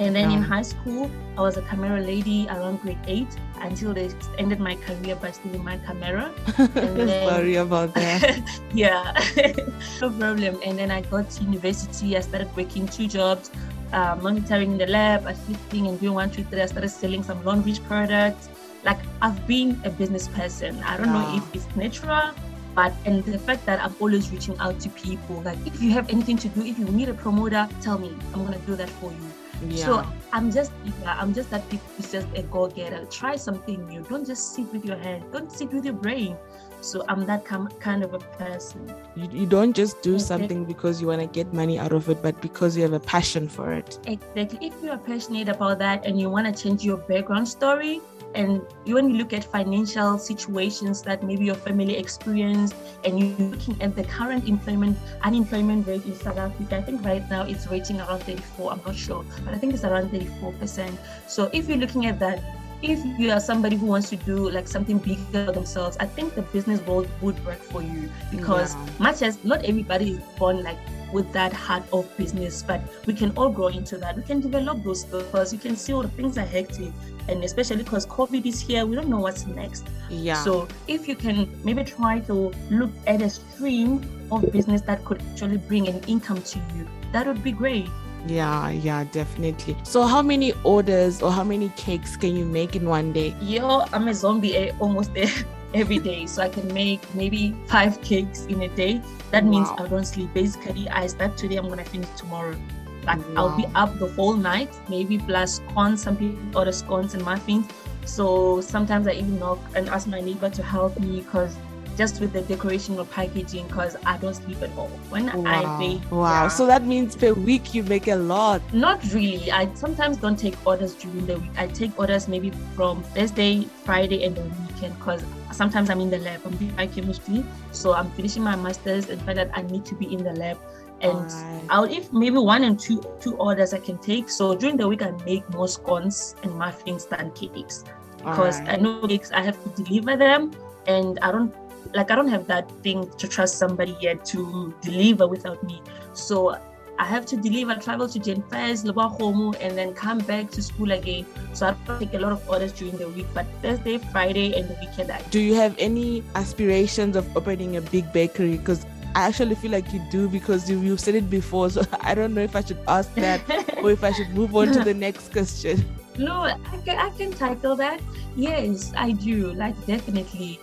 And 0.00 0.14
then 0.14 0.30
in 0.30 0.42
high 0.42 0.62
school, 0.62 1.10
I 1.36 1.40
was 1.40 1.56
a 1.56 1.62
camera 1.62 2.00
lady 2.00 2.46
around 2.48 2.80
grade 2.82 2.98
eight 3.08 3.26
until 3.60 3.92
they 3.92 4.08
ended 4.38 4.60
my 4.60 4.76
career 4.76 5.16
by 5.16 5.32
stealing 5.32 5.64
my 5.64 5.76
camera. 5.78 6.32
then- 6.74 7.28
sorry 7.28 7.56
about 7.56 7.94
that 7.94 8.40
yeah, 8.72 9.12
no 10.00 10.10
problem. 10.10 10.60
And 10.64 10.78
then 10.78 10.92
I 10.92 11.00
got 11.02 11.30
to 11.30 11.42
university. 11.42 12.16
I 12.16 12.20
started 12.20 12.54
working 12.56 12.86
two 12.86 13.08
jobs, 13.08 13.50
uh, 13.92 14.16
monitoring 14.20 14.72
in 14.72 14.78
the 14.78 14.86
lab, 14.86 15.26
assisting 15.26 15.86
and 15.86 15.98
doing 16.00 16.14
one, 16.14 16.30
two, 16.30 16.44
three. 16.44 16.60
I 16.60 16.66
started 16.66 16.88
selling 16.90 17.22
some 17.22 17.42
laundry 17.44 17.74
products. 17.86 18.48
Like 18.84 18.98
I've 19.22 19.46
been 19.46 19.80
a 19.84 19.90
business 19.90 20.28
person. 20.28 20.82
I 20.82 20.96
don't 20.96 21.12
know 21.12 21.36
if 21.36 21.54
it's 21.54 21.66
natural, 21.76 22.30
but 22.74 22.92
and 23.04 23.24
the 23.24 23.38
fact 23.38 23.66
that 23.66 23.82
I'm 23.82 23.94
always 24.00 24.30
reaching 24.30 24.56
out 24.58 24.78
to 24.80 24.88
people. 24.90 25.42
Like 25.42 25.58
if 25.66 25.82
you 25.82 25.90
have 25.92 26.08
anything 26.10 26.36
to 26.38 26.48
do, 26.48 26.64
if 26.64 26.78
you 26.78 26.84
need 26.86 27.08
a 27.08 27.14
promoter, 27.14 27.68
tell 27.80 27.98
me. 27.98 28.16
I'm 28.32 28.44
gonna 28.44 28.58
do 28.60 28.76
that 28.76 28.88
for 28.88 29.10
you. 29.10 29.28
Yeah. 29.68 29.84
So 29.84 30.06
I'm 30.32 30.52
just 30.52 30.70
yeah, 31.02 31.16
I'm 31.20 31.34
just 31.34 31.50
that 31.50 31.68
people 31.68 31.88
who's 31.96 32.12
just 32.12 32.28
a 32.36 32.42
go-getter. 32.42 33.04
Try 33.06 33.36
something 33.36 33.86
new. 33.88 34.02
Don't 34.02 34.26
just 34.26 34.54
sit 34.54 34.72
with 34.72 34.84
your 34.84 34.96
head. 34.96 35.24
Don't 35.32 35.50
sit 35.50 35.72
with 35.72 35.84
your 35.84 35.94
brain. 35.94 36.36
So 36.80 37.04
I'm 37.08 37.26
that 37.26 37.44
kind 37.44 38.04
of 38.04 38.14
a 38.14 38.18
person. 38.18 38.94
You, 39.16 39.28
you 39.32 39.46
don't 39.46 39.74
just 39.74 40.00
do 40.02 40.18
something 40.18 40.64
because 40.64 41.00
you 41.00 41.08
want 41.08 41.20
to 41.20 41.26
get 41.26 41.52
money 41.52 41.78
out 41.78 41.92
of 41.92 42.08
it, 42.08 42.22
but 42.22 42.40
because 42.40 42.76
you 42.76 42.82
have 42.82 42.92
a 42.92 43.00
passion 43.00 43.48
for 43.48 43.72
it. 43.72 43.98
Exactly. 44.06 44.68
If 44.68 44.74
you 44.82 44.90
are 44.90 44.98
passionate 44.98 45.48
about 45.48 45.78
that 45.80 46.06
and 46.06 46.20
you 46.20 46.30
want 46.30 46.46
to 46.46 46.62
change 46.62 46.84
your 46.84 46.98
background 46.98 47.48
story, 47.48 48.00
and 48.34 48.60
you 48.84 48.94
when 48.94 49.08
you 49.08 49.16
look 49.16 49.32
at 49.32 49.44
financial 49.44 50.18
situations 50.18 51.02
that 51.02 51.22
maybe 51.22 51.44
your 51.44 51.54
family 51.54 51.96
experienced 51.96 52.74
and 53.04 53.18
you're 53.18 53.48
looking 53.48 53.80
at 53.80 53.94
the 53.96 54.04
current 54.04 54.46
employment 54.46 54.98
unemployment 55.22 55.86
rate 55.86 56.04
in 56.04 56.14
south 56.14 56.36
africa 56.36 56.76
i 56.76 56.82
think 56.82 57.04
right 57.04 57.28
now 57.30 57.42
it's 57.42 57.66
rating 57.68 58.00
around 58.00 58.20
34 58.20 58.72
i'm 58.72 58.80
not 58.84 58.94
sure 58.94 59.24
but 59.44 59.54
i 59.54 59.58
think 59.58 59.72
it's 59.72 59.84
around 59.84 60.10
34 60.10 60.52
percent 60.52 60.98
so 61.26 61.50
if 61.52 61.68
you're 61.68 61.78
looking 61.78 62.06
at 62.06 62.18
that 62.18 62.42
if 62.82 63.04
you 63.18 63.30
are 63.30 63.40
somebody 63.40 63.76
who 63.76 63.86
wants 63.86 64.10
to 64.10 64.16
do 64.16 64.50
like 64.50 64.68
something 64.68 64.98
bigger 64.98 65.46
for 65.46 65.52
themselves, 65.52 65.96
I 65.98 66.06
think 66.06 66.34
the 66.34 66.42
business 66.42 66.80
world 66.82 67.08
would 67.20 67.44
work 67.44 67.58
for 67.58 67.82
you 67.82 68.08
because 68.30 68.74
yeah. 68.74 68.86
much 68.98 69.22
as 69.22 69.42
not 69.44 69.64
everybody 69.64 70.12
is 70.12 70.20
born 70.38 70.62
like 70.62 70.78
with 71.12 71.32
that 71.32 71.52
heart 71.52 71.82
of 71.92 72.14
business, 72.16 72.62
but 72.62 72.80
we 73.06 73.14
can 73.14 73.30
all 73.36 73.48
grow 73.48 73.68
into 73.68 73.96
that. 73.98 74.16
We 74.16 74.22
can 74.22 74.40
develop 74.40 74.82
those 74.84 75.04
because 75.04 75.52
you 75.52 75.58
can 75.58 75.76
see 75.76 75.92
all 75.92 76.02
the 76.02 76.08
things 76.08 76.38
are 76.38 76.44
hectic. 76.44 76.92
And 77.28 77.44
especially 77.44 77.78
because 77.78 78.06
COVID 78.06 78.46
is 78.46 78.60
here, 78.60 78.86
we 78.86 78.94
don't 78.94 79.08
know 79.08 79.20
what's 79.20 79.46
next. 79.46 79.86
Yeah. 80.08 80.42
So 80.42 80.68
if 80.86 81.08
you 81.08 81.16
can 81.16 81.48
maybe 81.64 81.84
try 81.84 82.20
to 82.20 82.52
look 82.70 82.90
at 83.06 83.22
a 83.22 83.30
stream 83.30 84.02
of 84.30 84.50
business 84.52 84.82
that 84.82 85.04
could 85.04 85.22
actually 85.32 85.58
bring 85.58 85.88
an 85.88 86.02
income 86.06 86.42
to 86.42 86.58
you, 86.74 86.86
that 87.12 87.26
would 87.26 87.42
be 87.42 87.52
great. 87.52 87.88
Yeah, 88.26 88.70
yeah, 88.70 89.04
definitely. 89.04 89.76
So, 89.82 90.04
how 90.06 90.22
many 90.22 90.52
orders 90.64 91.22
or 91.22 91.30
how 91.32 91.44
many 91.44 91.70
cakes 91.76 92.16
can 92.16 92.36
you 92.36 92.44
make 92.44 92.76
in 92.76 92.88
one 92.88 93.12
day? 93.12 93.34
Yo, 93.40 93.84
I'm 93.92 94.08
a 94.08 94.14
zombie 94.14 94.56
eh, 94.56 94.72
almost 94.80 95.14
there 95.14 95.32
every 95.74 95.98
day. 95.98 96.26
So, 96.26 96.42
I 96.42 96.48
can 96.48 96.72
make 96.72 97.02
maybe 97.14 97.54
five 97.66 98.00
cakes 98.02 98.46
in 98.46 98.62
a 98.62 98.68
day. 98.68 99.00
That 99.30 99.44
wow. 99.44 99.50
means 99.50 99.68
I 99.78 99.86
don't 99.86 100.04
sleep. 100.04 100.32
Basically, 100.34 100.88
I 100.88 101.06
start 101.06 101.36
today, 101.36 101.56
I'm 101.56 101.66
going 101.66 101.78
to 101.78 101.84
finish 101.84 102.08
tomorrow. 102.16 102.56
Like, 103.04 103.18
wow. 103.28 103.34
I'll 103.36 103.56
be 103.56 103.66
up 103.74 103.98
the 103.98 104.08
whole 104.08 104.34
night, 104.34 104.70
maybe 104.88 105.18
plus 105.18 105.56
scones. 105.56 106.02
Some 106.02 106.16
people 106.16 106.58
order 106.58 106.72
scones 106.72 107.14
and 107.14 107.24
muffins. 107.24 107.66
So, 108.04 108.60
sometimes 108.60 109.06
I 109.06 109.12
even 109.12 109.38
knock 109.38 109.58
and 109.74 109.88
ask 109.88 110.06
my 110.06 110.20
neighbor 110.20 110.50
to 110.50 110.62
help 110.62 110.98
me 110.98 111.20
because 111.20 111.56
just 111.98 112.20
with 112.20 112.32
the 112.32 112.42
decoration 112.42 112.96
or 112.96 113.04
packaging 113.04 113.66
because 113.66 113.96
I 114.06 114.16
don't 114.18 114.34
sleep 114.34 114.62
at 114.62 114.70
all. 114.78 114.86
When 115.10 115.26
wow. 115.26 115.42
I 115.44 115.78
bake. 115.78 116.10
Wow. 116.12 116.44
Yeah, 116.44 116.48
so 116.48 116.64
that 116.66 116.84
means 116.84 117.16
per 117.16 117.32
week 117.32 117.74
you 117.74 117.82
make 117.82 118.06
a 118.06 118.14
lot. 118.14 118.62
Not 118.72 119.02
really. 119.12 119.50
I 119.50 119.74
sometimes 119.74 120.16
don't 120.16 120.38
take 120.38 120.54
orders 120.64 120.94
during 120.94 121.26
the 121.26 121.40
week. 121.40 121.50
I 121.58 121.66
take 121.66 121.98
orders 121.98 122.28
maybe 122.28 122.50
from 122.76 123.02
Thursday, 123.02 123.66
Friday, 123.84 124.22
and 124.22 124.36
the 124.36 124.42
weekend 124.42 124.96
because 124.98 125.24
sometimes 125.52 125.90
I'm 125.90 126.00
in 126.00 126.08
the 126.08 126.18
lab. 126.18 126.40
I'm 126.46 126.56
doing 126.56 126.70
biochemistry. 126.70 127.44
So 127.72 127.92
I'm 127.92 128.10
finishing 128.12 128.44
my 128.44 128.54
master's 128.54 129.08
and 129.08 129.20
find 129.22 129.36
that 129.36 129.50
I 129.52 129.62
need 129.62 129.84
to 129.86 129.96
be 129.96 130.12
in 130.12 130.22
the 130.22 130.32
lab. 130.32 130.56
And 131.00 131.18
right. 131.18 131.62
I'll 131.68 131.84
if 131.84 132.12
maybe 132.12 132.38
one 132.38 132.62
and 132.62 132.78
two 132.78 133.02
two 133.20 133.34
orders 133.36 133.74
I 133.74 133.80
can 133.80 133.98
take. 133.98 134.30
So 134.30 134.54
during 134.54 134.76
the 134.76 134.86
week 134.86 135.02
I 135.02 135.10
make 135.26 135.48
more 135.50 135.66
scones 135.66 136.36
and 136.44 136.54
muffins 136.54 137.06
than 137.06 137.32
cakes. 137.32 137.84
Because 138.18 138.60
right. 138.60 138.74
I 138.74 138.76
know 138.76 139.06
cakes 139.08 139.32
I 139.32 139.42
have 139.42 139.58
to 139.64 139.82
deliver 139.82 140.16
them 140.16 140.52
and 140.86 141.18
I 141.22 141.30
don't 141.30 141.54
like 141.94 142.10
I 142.10 142.14
don't 142.14 142.28
have 142.28 142.46
that 142.48 142.70
thing 142.82 143.10
to 143.18 143.28
trust 143.28 143.58
somebody 143.58 143.96
yet 144.00 144.24
to 144.26 144.74
deliver 144.82 145.26
without 145.26 145.62
me. 145.64 145.82
So 146.12 146.58
I 146.98 147.04
have 147.04 147.26
to 147.26 147.36
deliver, 147.36 147.76
travel 147.76 148.08
to 148.08 148.18
Jane 148.18 148.42
Furse, 148.50 148.82
and 148.82 149.78
then 149.78 149.94
come 149.94 150.18
back 150.18 150.50
to 150.50 150.62
school 150.62 150.90
again. 150.90 151.24
So 151.52 151.68
I 151.68 151.98
take 151.98 152.14
a 152.14 152.18
lot 152.18 152.32
of 152.32 152.48
orders 152.48 152.72
during 152.72 152.96
the 152.96 153.08
week, 153.08 153.26
but 153.32 153.46
Thursday, 153.62 153.98
Friday, 153.98 154.58
and 154.58 154.68
the 154.68 154.74
weekend. 154.80 155.12
I 155.12 155.22
do 155.30 155.38
you 155.40 155.54
have 155.54 155.76
any 155.78 156.24
aspirations 156.34 157.14
of 157.14 157.24
opening 157.36 157.76
a 157.76 157.80
big 157.80 158.12
bakery? 158.12 158.56
Because 158.56 158.84
I 159.14 159.26
actually 159.26 159.54
feel 159.54 159.70
like 159.70 159.92
you 159.92 160.00
do 160.10 160.28
because 160.28 160.68
you, 160.68 160.80
you've 160.80 161.00
said 161.00 161.14
it 161.14 161.30
before. 161.30 161.70
So 161.70 161.82
I 162.00 162.14
don't 162.14 162.34
know 162.34 162.42
if 162.42 162.56
I 162.56 162.64
should 162.64 162.80
ask 162.88 163.14
that 163.14 163.40
or 163.82 163.92
if 163.92 164.02
I 164.02 164.12
should 164.12 164.30
move 164.30 164.54
on 164.56 164.72
to 164.72 164.80
the 164.80 164.94
next 164.94 165.32
question. 165.32 165.84
No, 166.18 166.42
I 166.42 166.56
can, 166.84 166.98
I 166.98 167.10
can 167.10 167.32
tackle 167.32 167.76
that. 167.76 168.00
Yes, 168.34 168.92
I 168.96 169.12
do. 169.12 169.52
Like, 169.52 169.74
definitely 169.86 170.58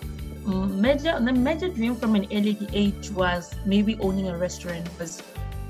major 0.46 1.20
the 1.20 1.34
major 1.34 1.70
dream 1.70 1.96
from 1.96 2.16
an 2.16 2.26
early 2.32 2.58
age 2.74 3.10
was 3.12 3.54
maybe 3.66 3.98
owning 4.00 4.30
a 4.30 4.38
restaurant 4.38 4.84
because 4.92 5.22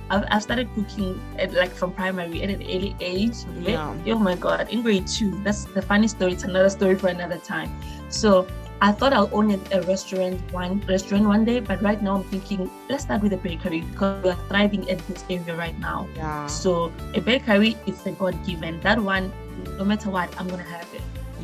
I've, 0.10 0.26
I've 0.30 0.44
started 0.44 0.70
cooking 0.76 1.20
at 1.40 1.54
like 1.54 1.72
from 1.72 1.94
primary 1.94 2.44
at 2.44 2.50
an 2.50 2.62
early 2.62 2.96
age. 3.00 3.36
Yeah. 3.62 3.96
Oh 4.08 4.20
my 4.20 4.36
god, 4.36 4.70
in 4.70 4.82
grade 4.82 5.08
two. 5.08 5.42
That's 5.44 5.66
the 5.66 5.82
funny 5.82 6.08
story. 6.08 6.34
It's 6.34 6.44
another 6.44 6.70
story 6.70 6.96
for 6.96 7.08
another 7.08 7.38
time. 7.38 7.72
So 8.10 8.48
I 8.82 8.92
thought 8.92 9.14
I'll 9.14 9.30
own 9.32 9.52
a, 9.52 9.60
a 9.72 9.82
restaurant 9.84 10.40
one 10.52 10.82
restaurant 10.88 11.26
one 11.26 11.46
day, 11.46 11.60
but 11.62 11.82
right 11.82 12.02
now 12.02 12.18
I'm 12.18 12.24
thinking 12.26 12.70
let's 12.90 13.04
start 13.04 13.22
with 13.24 13.34
a 13.34 13.38
bakery 13.38 13.82
because 13.82 14.24
we 14.24 14.30
are 14.30 14.40
thriving 14.50 14.90
at 14.92 15.00
this 15.08 15.24
area 15.30 15.56
right 15.56 15.78
now. 15.80 16.08
Yeah. 16.16 16.48
So 16.48 16.92
a 17.14 17.22
bakery 17.22 17.78
is 17.88 18.06
a 18.06 18.12
God 18.12 18.36
given. 18.46 18.80
That 18.82 19.00
one, 19.00 19.32
no 19.78 19.86
matter 19.86 20.10
what, 20.10 20.30
I'm 20.40 20.48
gonna 20.48 20.64
have 20.64 20.94
it 20.94 21.02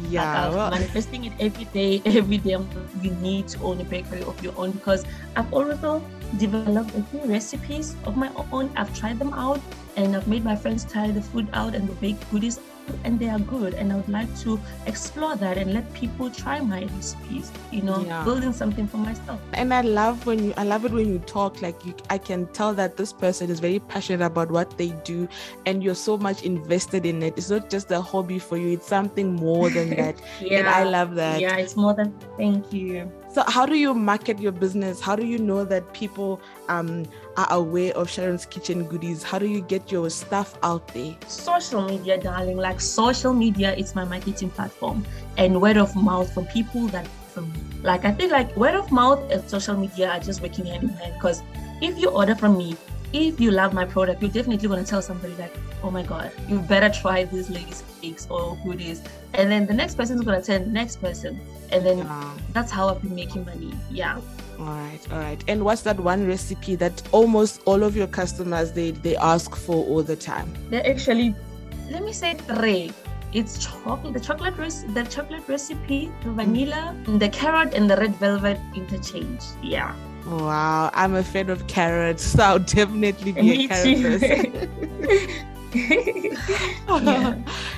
yeah 0.10 0.48
uh, 0.48 0.52
well. 0.52 0.72
manifesting 0.72 1.26
it 1.26 1.34
every 1.40 1.66
day 1.66 2.02
every 2.06 2.38
day 2.38 2.54
um, 2.54 2.68
you 3.02 3.12
need 3.16 3.48
to 3.48 3.60
own 3.62 3.80
a 3.82 3.84
bakery 3.84 4.24
of 4.24 4.42
your 4.44 4.54
own 4.58 4.72
because 4.72 5.06
i've 5.36 5.52
also 5.54 6.02
developed 6.38 6.96
a 6.96 7.04
few 7.04 7.22
recipes 7.26 7.96
of 8.06 8.18
my 8.18 8.32
own 8.52 8.72
i've 8.76 8.94
tried 8.98 9.20
them 9.20 9.34
out 9.34 9.60
and 9.98 10.16
i've 10.16 10.28
made 10.28 10.44
my 10.44 10.56
friends 10.56 10.86
try 10.86 11.12
the 11.12 11.22
food 11.22 11.48
out 11.54 11.76
and 11.76 11.88
the 11.88 11.94
baked 11.96 12.30
goodies 12.32 12.60
and 13.04 13.20
they 13.20 13.30
are 13.30 13.40
good 13.40 13.74
and 13.74 13.92
i 13.92 13.96
would 13.96 14.10
like 14.10 14.34
to 14.40 14.60
explore 14.86 15.36
that 15.36 15.58
and 15.58 15.74
let 15.74 15.92
people 15.94 16.30
try 16.30 16.60
my 16.60 16.84
recipes 16.84 17.52
you 17.72 17.82
know 17.82 18.00
yeah. 18.02 18.24
building 18.24 18.54
something 18.54 18.88
for 18.88 18.98
myself. 18.98 19.40
And 19.54 19.74
i 19.74 19.82
love 19.82 20.26
when 20.26 20.44
you 20.46 20.54
i 20.58 20.64
love 20.64 20.86
it 20.86 20.92
when 20.92 21.08
you 21.08 21.20
talk 21.20 21.62
like 21.62 21.86
you 21.86 21.94
i 22.10 22.18
can 22.18 22.48
tell 22.48 22.74
that 22.74 22.98
this 22.98 23.14
person 23.14 23.50
is 23.50 23.60
very 23.60 23.80
passionate 23.80 24.26
about 24.26 24.52
what 24.52 24.78
they 24.78 24.90
do 25.04 25.28
and 25.66 25.84
you're 25.84 25.96
so 25.96 26.18
much 26.18 26.44
invested 26.44 27.06
in 27.06 27.24
it. 27.24 27.34
It's 27.38 27.50
not 27.50 27.70
just 27.70 27.92
a 27.92 28.02
hobby 28.02 28.40
for 28.40 28.58
you 28.58 28.74
it's 28.74 28.88
something 28.88 29.34
more 29.36 29.70
than 29.70 29.90
that. 30.02 30.22
Yeah 30.42 30.60
and 30.60 30.70
i 30.70 30.84
love 30.84 31.16
that. 31.16 31.42
Yeah 31.42 31.58
it's 31.58 31.76
more 31.76 31.94
than 31.94 32.14
thank 32.38 32.74
you 32.74 33.12
so, 33.34 33.44
how 33.48 33.66
do 33.66 33.76
you 33.76 33.94
market 33.94 34.40
your 34.40 34.52
business? 34.52 35.00
How 35.00 35.16
do 35.16 35.26
you 35.26 35.38
know 35.38 35.64
that 35.64 35.94
people 35.94 36.42
um, 36.68 37.06
are 37.38 37.48
aware 37.52 37.94
of 37.94 38.10
Sharon's 38.10 38.46
Kitchen 38.46 38.84
goodies? 38.84 39.24
How 39.24 39.40
do 39.40 39.48
you 39.48 39.62
get 39.62 39.90
your 39.90 40.10
stuff 40.10 40.58
out 40.64 40.86
there? 40.90 41.16
Social 41.28 41.82
media, 41.82 42.20
darling. 42.22 42.58
Like 42.58 42.82
social 42.82 43.34
media, 43.34 43.74
it's 43.78 43.96
my 43.96 44.04
marketing 44.04 44.50
platform, 44.50 45.06
and 45.38 45.62
word 45.62 45.78
of 45.78 45.96
mouth 45.96 46.34
from 46.34 46.46
people 46.48 46.88
that 46.88 47.08
from. 47.08 47.54
Like 47.84 48.04
I 48.04 48.12
think 48.12 48.34
like 48.34 48.56
word 48.58 48.76
of 48.76 48.92
mouth 48.92 49.32
and 49.32 49.50
social 49.50 49.78
media 49.78 50.12
are 50.12 50.20
just 50.20 50.42
working 50.42 50.66
hand 50.66 50.84
in 50.84 50.90
hand. 50.90 51.14
Because 51.14 51.42
if 51.82 51.98
you 51.98 52.10
order 52.10 52.36
from 52.36 52.58
me, 52.58 52.76
if 53.14 53.40
you 53.40 53.52
love 53.52 53.74
my 53.74 53.86
product, 53.86 54.22
you're 54.22 54.32
definitely 54.32 54.68
going 54.68 54.84
to 54.84 54.90
tell 54.90 55.02
somebody 55.02 55.34
like, 55.36 55.54
oh 55.84 55.92
my 55.92 56.04
God, 56.04 56.32
you 56.48 56.60
better 56.60 56.90
try 56.90 57.24
these 57.26 57.50
lady's 57.50 57.84
cakes 58.02 58.28
or 58.30 58.58
goodies. 58.64 59.02
And 59.34 59.52
then 59.52 59.66
the 59.66 59.74
next 59.74 59.96
person 59.96 60.18
is 60.18 60.22
going 60.24 60.40
to 60.42 60.46
tell 60.46 60.60
the 60.60 60.66
next 60.66 60.98
person. 60.98 61.40
And 61.72 61.86
then 61.86 62.08
that's 62.54 62.72
how 62.72 62.90
I've 62.90 63.02
been 63.02 63.16
making 63.16 63.46
money. 63.46 63.74
Yeah. 63.90 64.20
All 64.60 64.66
right, 64.66 65.00
all 65.12 65.20
right. 65.20 65.44
And 65.48 65.64
what's 65.64 65.82
that 65.82 66.00
one 66.00 66.28
recipe 66.28 66.76
that 66.76 67.02
almost 67.12 67.62
all 67.66 67.84
of 67.84 67.96
your 67.96 68.08
customers 68.08 68.72
they 68.72 68.92
they 68.92 69.16
ask 69.18 69.56
for 69.56 69.76
all 69.76 70.04
the 70.04 70.16
time? 70.16 70.54
They're 70.70 70.88
actually, 70.88 71.34
let 71.90 72.04
me 72.04 72.14
say 72.14 72.36
three. 72.36 72.92
It's 73.34 73.66
chocolate, 73.66 74.14
the 74.14 74.20
chocolate 74.20 74.58
recipe, 74.58 74.94
the 74.94 75.04
chocolate 75.04 75.48
recipe, 75.48 76.12
the 76.24 76.32
vanilla, 76.32 76.96
the 77.08 77.30
carrot, 77.30 77.74
and 77.74 77.90
the 77.90 77.96
red 77.96 78.14
velvet 78.18 78.60
interchange. 78.76 79.42
Yeah. 79.64 79.96
Wow, 80.26 80.92
I'm 80.94 81.16
a 81.16 81.24
fan 81.24 81.50
of 81.50 81.68
carrots, 81.68 82.24
so 82.24 82.44
I'll 82.44 82.60
definitely 82.60 83.32
be 83.32 83.42
Me 83.42 83.66
a 83.66 83.68
carrot 83.68 84.02
person. 84.02 85.48
yeah. 85.74 87.36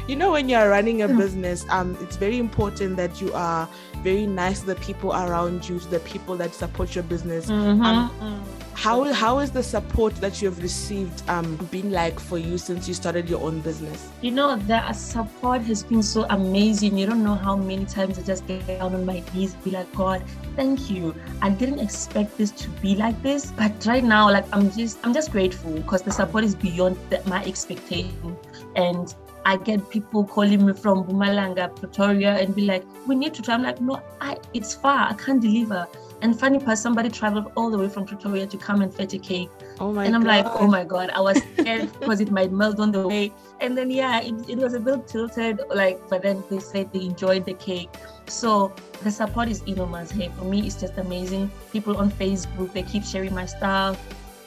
you 0.08 0.16
know 0.16 0.32
when 0.32 0.50
you're 0.50 0.68
running 0.68 1.04
a 1.04 1.08
business 1.08 1.64
um 1.70 1.96
it's 2.02 2.16
very 2.16 2.40
important 2.40 2.98
that 2.98 3.22
you 3.22 3.32
are 3.34 3.70
very 4.04 4.26
nice 4.28 4.60
to 4.62 4.66
the 4.68 4.76
people 4.88 5.12
around 5.14 5.68
you 5.68 5.80
to 5.80 5.88
the 5.88 6.00
people 6.02 6.36
that 6.36 6.54
support 6.54 6.94
your 6.96 7.04
business 7.14 7.50
Mhm, 7.50 7.84
um, 7.86 8.10
mm. 8.22 8.40
how 8.84 8.98
how 9.14 9.40
is 9.40 9.52
the 9.52 9.64
support 9.64 10.14
that 10.24 10.42
you 10.42 10.50
have 10.50 10.60
received 10.62 11.18
um 11.30 11.56
been 11.74 11.92
like 11.92 12.20
for 12.20 12.38
you 12.38 12.58
since 12.58 12.88
you 12.88 12.94
started 12.94 13.30
your 13.34 13.42
own 13.48 13.60
business 13.62 14.00
You 14.22 14.32
know, 14.32 14.50
the 14.72 14.80
support 14.94 15.62
has 15.70 15.84
been 15.84 16.02
so 16.02 16.26
amazing. 16.30 16.98
You 16.98 17.06
don't 17.12 17.24
know 17.24 17.36
how 17.48 17.56
many 17.56 17.86
times 17.86 18.18
I 18.20 18.24
just 18.24 18.48
get 18.48 18.66
down 18.68 18.96
on 18.98 19.06
my 19.06 19.22
knees, 19.34 19.54
be 19.66 19.72
like, 19.72 19.90
God, 20.02 20.24
thank 20.60 20.90
you. 20.90 21.14
I 21.42 21.50
didn't 21.50 21.80
expect 21.88 22.38
this 22.38 22.52
to 22.64 22.70
be 22.84 22.96
like 22.96 23.18
this, 23.22 23.52
but 23.62 23.86
right 23.86 24.04
now, 24.04 24.24
like 24.32 24.48
I'm 24.56 24.72
just, 24.72 24.98
I'm 25.04 25.14
just 25.14 25.32
grateful 25.32 25.74
because 25.82 26.02
the 26.04 26.12
support 26.12 26.44
is 26.50 26.56
beyond 26.56 26.98
the, 27.10 27.22
my 27.34 27.44
expectation, 27.52 28.38
and 28.76 29.14
I 29.46 29.58
get 29.58 29.90
people 29.90 30.24
calling 30.24 30.66
me 30.66 30.74
from 30.74 31.04
Mpumalanga, 31.04 31.76
Pretoria, 31.76 32.36
and 32.38 32.56
be 32.56 32.66
like, 32.66 32.84
we 33.08 33.16
need 33.16 33.34
to 33.36 33.42
try. 33.42 33.56
I'm 33.56 33.64
like, 33.64 33.82
no, 33.82 34.02
I, 34.22 34.38
it's 34.54 34.74
far. 34.74 35.10
I 35.10 35.14
can't 35.14 35.42
deliver. 35.42 35.88
And 36.22 36.40
funny 36.40 36.60
part, 36.60 36.78
somebody 36.78 37.10
traveled 37.10 37.52
all 37.56 37.70
the 37.70 37.78
way 37.78 37.90
from 37.90 38.06
Pretoria 38.06 38.48
to 38.48 38.58
come 38.58 38.82
and 38.82 38.94
fetch 38.94 39.14
a 39.14 39.20
cake 39.20 39.50
oh 39.82 39.92
my 39.92 40.06
and 40.06 40.16
I'm 40.16 40.24
like, 40.24 40.46
oh 40.46 40.68
my 40.68 40.86
god, 40.86 41.10
I 41.10 41.20
was 41.20 41.42
scared 41.58 41.92
because 42.00 42.22
it 42.22 42.32
might 42.32 42.52
melt 42.52 42.80
on 42.80 42.94
the 42.94 43.06
way. 43.06 43.34
And 43.60 43.78
then 43.78 43.92
yeah, 43.92 44.22
it, 44.22 44.34
it 44.50 44.58
was 44.58 44.74
a 44.74 44.80
bit 44.80 45.08
tilted, 45.08 45.60
like, 45.70 46.00
but 46.10 46.22
then 46.22 46.44
they 46.50 46.60
said 46.60 46.94
they 46.94 47.02
enjoyed 47.02 47.46
the 47.46 47.54
cake. 47.54 47.90
So 48.28 48.74
the 49.04 49.12
support 49.12 49.50
is 49.50 49.64
enormous. 49.64 50.12
Hey, 50.12 50.32
for 50.38 50.46
me, 50.46 50.66
it's 50.66 50.80
just 50.80 50.98
amazing. 50.98 51.52
People 51.72 51.98
on 51.98 52.10
Facebook, 52.12 52.72
they 52.72 52.84
keep 52.84 53.04
sharing 53.04 53.34
my 53.34 53.46
stuff. 53.46 54.00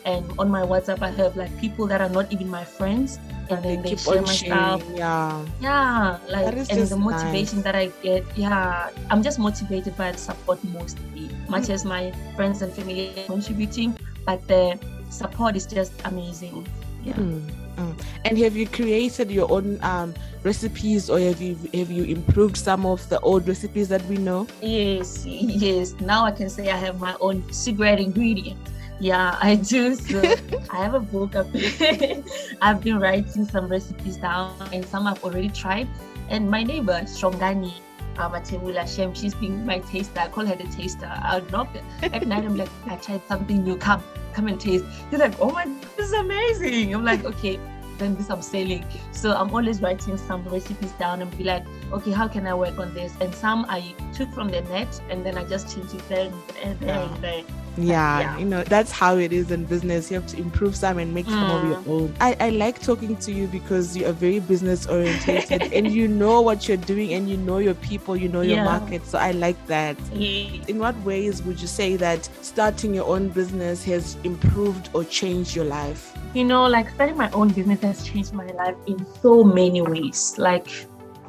And 0.07 0.25
on 0.39 0.49
my 0.49 0.63
WhatsApp, 0.63 1.03
I 1.03 1.11
have 1.19 1.37
like 1.37 1.51
people 1.59 1.89
that 1.89 2.01
are 2.01 2.09
not 2.09 2.33
even 2.33 2.49
my 2.49 2.63
friends, 2.63 3.19
and 3.51 3.59
then 3.65 3.83
they, 3.83 3.91
keep 3.91 3.99
share 3.99 4.23
my 4.23 4.35
stuff. 4.35 4.83
yeah 4.95 5.45
Yeah, 5.61 6.19
like 6.31 6.47
and 6.71 6.87
the 6.87 6.97
motivation 6.97 7.59
nice. 7.59 7.65
that 7.65 7.75
I 7.75 7.91
get, 8.03 8.25
yeah, 8.37 8.91
I'm 9.11 9.21
just 9.21 9.41
motivated 9.41 9.97
by 9.97 10.13
the 10.13 10.19
support 10.19 10.63
mostly, 10.63 11.29
much 11.49 11.71
as 11.71 11.85
my 11.85 12.15
friends 12.37 12.63
and 12.63 12.73
family 12.73 13.11
are 13.19 13.27
contributing, 13.27 13.99
but 14.25 14.47
the 14.47 14.79
support 15.11 15.57
is 15.57 15.67
just 15.67 15.93
amazing. 16.05 16.69
Yeah. 17.03 17.15
Mm, 17.15 17.51
mm. 17.77 17.95
And 18.25 18.39
have 18.39 18.57
you 18.57 18.67
created 18.69 19.31
your 19.31 19.51
own 19.51 19.83
um, 19.83 20.15
recipes, 20.45 21.11
or 21.11 21.19
have 21.19 21.43
you 21.43 21.59
have 21.75 21.91
you 21.91 22.05
improved 22.05 22.57
some 22.57 22.87
of 22.87 23.03
the 23.09 23.19
old 23.21 23.47
recipes 23.49 23.89
that 23.89 24.05
we 24.07 24.19
know? 24.19 24.47
Yes, 24.63 25.27
yes. 25.27 25.95
Now 25.99 26.25
I 26.25 26.31
can 26.31 26.49
say 26.49 26.71
I 26.71 26.77
have 26.77 27.01
my 27.01 27.17
own 27.21 27.43
secret 27.53 27.99
ingredient. 27.99 28.59
Yeah, 28.99 29.37
I 29.41 29.57
do. 29.57 29.95
So 29.95 30.23
I 30.71 30.76
have 30.76 30.95
a 30.95 31.00
book. 31.00 31.37
I've 31.37 31.53
been, 31.53 32.25
I've 32.62 32.81
been 32.81 32.99
writing 32.99 33.45
some 33.45 33.69
recipes 33.69 34.17
down, 34.17 34.57
and 34.73 34.85
some 34.87 35.07
I've 35.07 35.23
already 35.23 35.50
tried. 35.50 35.88
And 36.29 36.50
my 36.50 36.62
neighbor, 36.62 37.00
Shongani, 37.03 37.75
uh, 38.19 38.31
Matebula 38.31 38.87
Shem, 38.88 39.15
she's 39.15 39.35
been 39.35 39.67
my 39.67 39.81
taster. 39.81 40.21
I 40.21 40.29
call 40.29 40.47
her 40.47 40.57
the 40.57 40.65
taster. 40.65 41.11
I'll 41.23 41.45
knock 41.50 41.69
at 42.03 42.26
night. 42.26 42.45
I'm 42.45 42.57
like, 42.57 42.71
I 42.87 42.97
tried 42.97 43.23
something 43.29 43.62
new. 43.62 43.76
Come, 43.76 44.03
come 44.33 44.49
and 44.49 44.61
taste. 44.61 44.85
She's 45.11 45.21
like, 45.21 45.35
oh 45.41 45.50
my, 45.50 45.67
this 45.97 46.09
is 46.09 46.12
amazing. 46.15 46.95
I'm 46.95 47.05
like, 47.05 47.25
okay, 47.25 47.61
then 47.99 48.17
this 48.17 48.31
I'm 48.31 48.43
selling. 48.43 48.85
So 49.12 49.35
I'm 49.35 49.55
always 49.55 49.81
writing 49.83 50.17
some 50.17 50.43
recipes 50.45 50.93
down 50.93 51.23
and 51.23 51.37
be 51.37 51.45
like, 51.45 51.65
okay, 51.93 52.12
how 52.12 52.29
can 52.29 52.47
I 52.47 52.55
work 52.55 52.79
on 52.79 52.95
this? 52.95 53.12
And 53.21 53.35
some 53.35 53.67
I 53.69 53.95
took 54.15 54.33
from 54.33 54.49
the 54.49 54.62
net 54.62 55.00
and 55.11 55.25
then 55.25 55.37
I 55.37 55.45
just 55.45 55.75
changed 55.75 55.95
it 55.95 56.09
there 56.09 56.33
and 56.62 56.81
there 56.81 56.99
and 56.99 57.23
there. 57.23 57.43
Yeah, 57.78 58.21
Yeah. 58.21 58.38
you 58.38 58.45
know, 58.47 58.62
that's 58.64 58.90
how 58.90 59.16
it 59.18 59.33
is 59.33 59.50
in 59.50 59.64
business. 59.64 60.11
You 60.11 60.16
have 60.21 60.26
to 60.28 60.38
improve 60.38 60.75
some 60.75 60.99
and 60.99 61.12
make 61.12 61.26
some 61.26 61.50
of 61.50 61.61
Mm. 61.62 61.68
your 61.68 61.83
own. 61.87 62.14
I, 62.21 62.37
I 62.40 62.50
like 62.50 62.80
talking 62.80 63.16
to 63.16 63.33
you 63.33 63.47
because 63.49 63.97
you 63.97 64.06
are 64.06 64.12
very 64.12 64.38
business 64.40 64.87
orientated 64.87 65.73
and 65.73 65.90
you 65.90 66.09
know 66.09 66.40
what 66.40 66.68
you're 66.68 66.76
doing 66.78 67.12
and 67.12 67.28
you 67.28 67.37
know 67.37 67.59
your 67.59 67.75
people, 67.75 68.16
you 68.16 68.28
know 68.28 68.40
your 68.40 68.56
Yeah. 68.56 68.64
market. 68.64 69.06
So 69.06 69.18
I 69.18 69.33
like 69.33 69.59
that. 69.66 69.97
Yeah. 70.14 70.49
In 70.68 70.78
what 70.78 70.97
ways 71.04 71.42
would 71.42 71.61
you 71.61 71.68
say 71.68 71.97
that 71.97 72.28
starting 72.42 72.95
your 72.95 73.06
own 73.06 73.28
business 73.28 73.85
has 73.85 74.16
improved 74.25 74.88
or 74.95 75.04
changed 75.04 75.54
your 75.54 75.66
life? 75.66 76.12
You 76.35 76.45
know, 76.45 76.66
like 76.66 76.90
starting 76.90 77.16
my 77.16 77.30
own 77.30 77.49
business 77.49 77.80
has 77.83 78.04
changed 78.04 78.33
my 78.33 78.47
life 78.52 78.75
in 78.87 79.04
so 79.23 79.45
many 79.45 79.80
ways. 79.83 80.35
Like, 80.38 80.68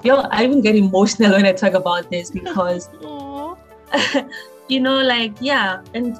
yo, 0.04 0.16
I 0.32 0.44
even 0.46 0.62
get 0.62 0.76
emotional 0.76 1.32
when 1.32 1.46
I 1.46 1.52
talk 1.54 1.74
about 1.74 2.10
this 2.10 2.32
because 2.32 2.90
you 4.68 4.80
know, 4.80 5.02
like 5.02 5.34
yeah, 5.40 5.82
and 5.94 6.18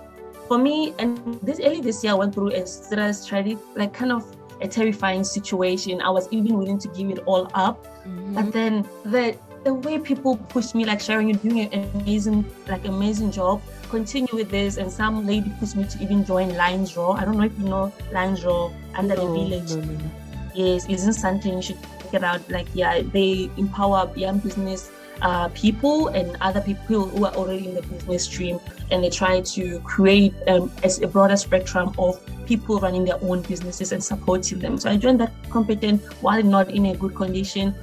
for 0.48 0.58
me, 0.58 0.94
and 1.00 1.40
this 1.42 1.60
early 1.60 1.82
this 1.82 2.04
year, 2.04 2.14
I 2.14 2.16
went 2.16 2.34
through 2.34 2.52
a 2.54 2.66
stress, 2.66 3.26
tragic, 3.26 3.58
like 3.76 3.94
kind 3.94 4.12
of 4.12 4.26
a 4.62 4.68
terrifying 4.68 5.24
situation. 5.24 6.02
I 6.02 6.10
was 6.10 6.28
even 6.32 6.58
willing 6.58 6.80
to 6.80 6.88
give 6.90 7.10
it 7.10 7.20
all 7.26 7.50
up, 7.54 7.86
mm-hmm. 7.86 8.34
but 8.34 8.52
then 8.52 8.88
the 9.04 9.38
the 9.64 9.74
way 9.74 10.00
people 10.00 10.38
pushed 10.50 10.76
me, 10.76 10.86
like 10.86 11.02
Sharon, 11.02 11.28
you're 11.28 11.38
doing 11.38 11.74
an 11.74 11.90
amazing, 11.96 12.46
like 12.68 12.86
amazing 12.86 13.32
job. 13.32 13.62
Continue 13.90 14.34
with 14.34 14.50
this, 14.50 14.78
and 14.78 14.92
some 14.92 15.26
lady 15.26 15.52
pushed 15.60 15.76
me 15.76 15.86
to 15.86 16.02
even 16.02 16.24
join 16.26 16.56
Lions 16.56 16.94
Draw. 16.94 17.12
I 17.12 17.26
don't 17.26 17.38
know 17.38 17.44
if 17.44 17.58
you 17.60 17.66
know 17.66 17.94
Lions 18.12 18.44
Raw 18.46 18.72
under 18.96 19.16
the 19.16 19.26
village. 19.26 19.72
no, 19.72 19.82
no, 19.82 19.94
no. 19.94 20.12
Yes, 20.56 20.86
in 20.88 21.14
something 21.14 21.54
you 21.54 21.62
should 21.62 21.78
check 22.02 22.14
it 22.16 22.24
out. 22.24 22.50
Like, 22.50 22.68
yeah, 22.74 23.02
they 23.02 23.50
empower 23.58 24.12
young 24.16 24.40
business 24.40 24.90
uh, 25.22 25.50
people 25.50 26.08
and 26.10 26.38
other 26.42 26.62
people 26.62 27.06
who 27.08 27.26
are 27.26 27.34
already 27.36 27.68
in 27.68 27.76
the 27.76 27.82
business 27.82 28.26
stream, 28.26 28.60
and 28.92 29.04
they 29.04 29.10
try 29.10 29.42
to 29.42 29.80
create 29.82 30.34
um, 30.48 30.72
as 30.84 31.02
a 31.02 31.08
broader 31.08 31.38
spectrum 31.38 31.94
of 31.98 32.20
people 32.46 32.80
running 32.80 33.06
their 33.06 33.22
own 33.22 33.42
businesses 33.42 33.92
and 33.92 34.04
supporting 34.04 34.60
them. 34.60 34.78
So 34.78 34.90
I 34.90 34.98
joined 34.98 35.20
that 35.20 35.34
competent 35.50 36.02
while 36.22 36.44
not 36.44 36.72
in 36.72 36.88
a 36.88 36.96
good 36.96 37.16
condition. 37.16 37.76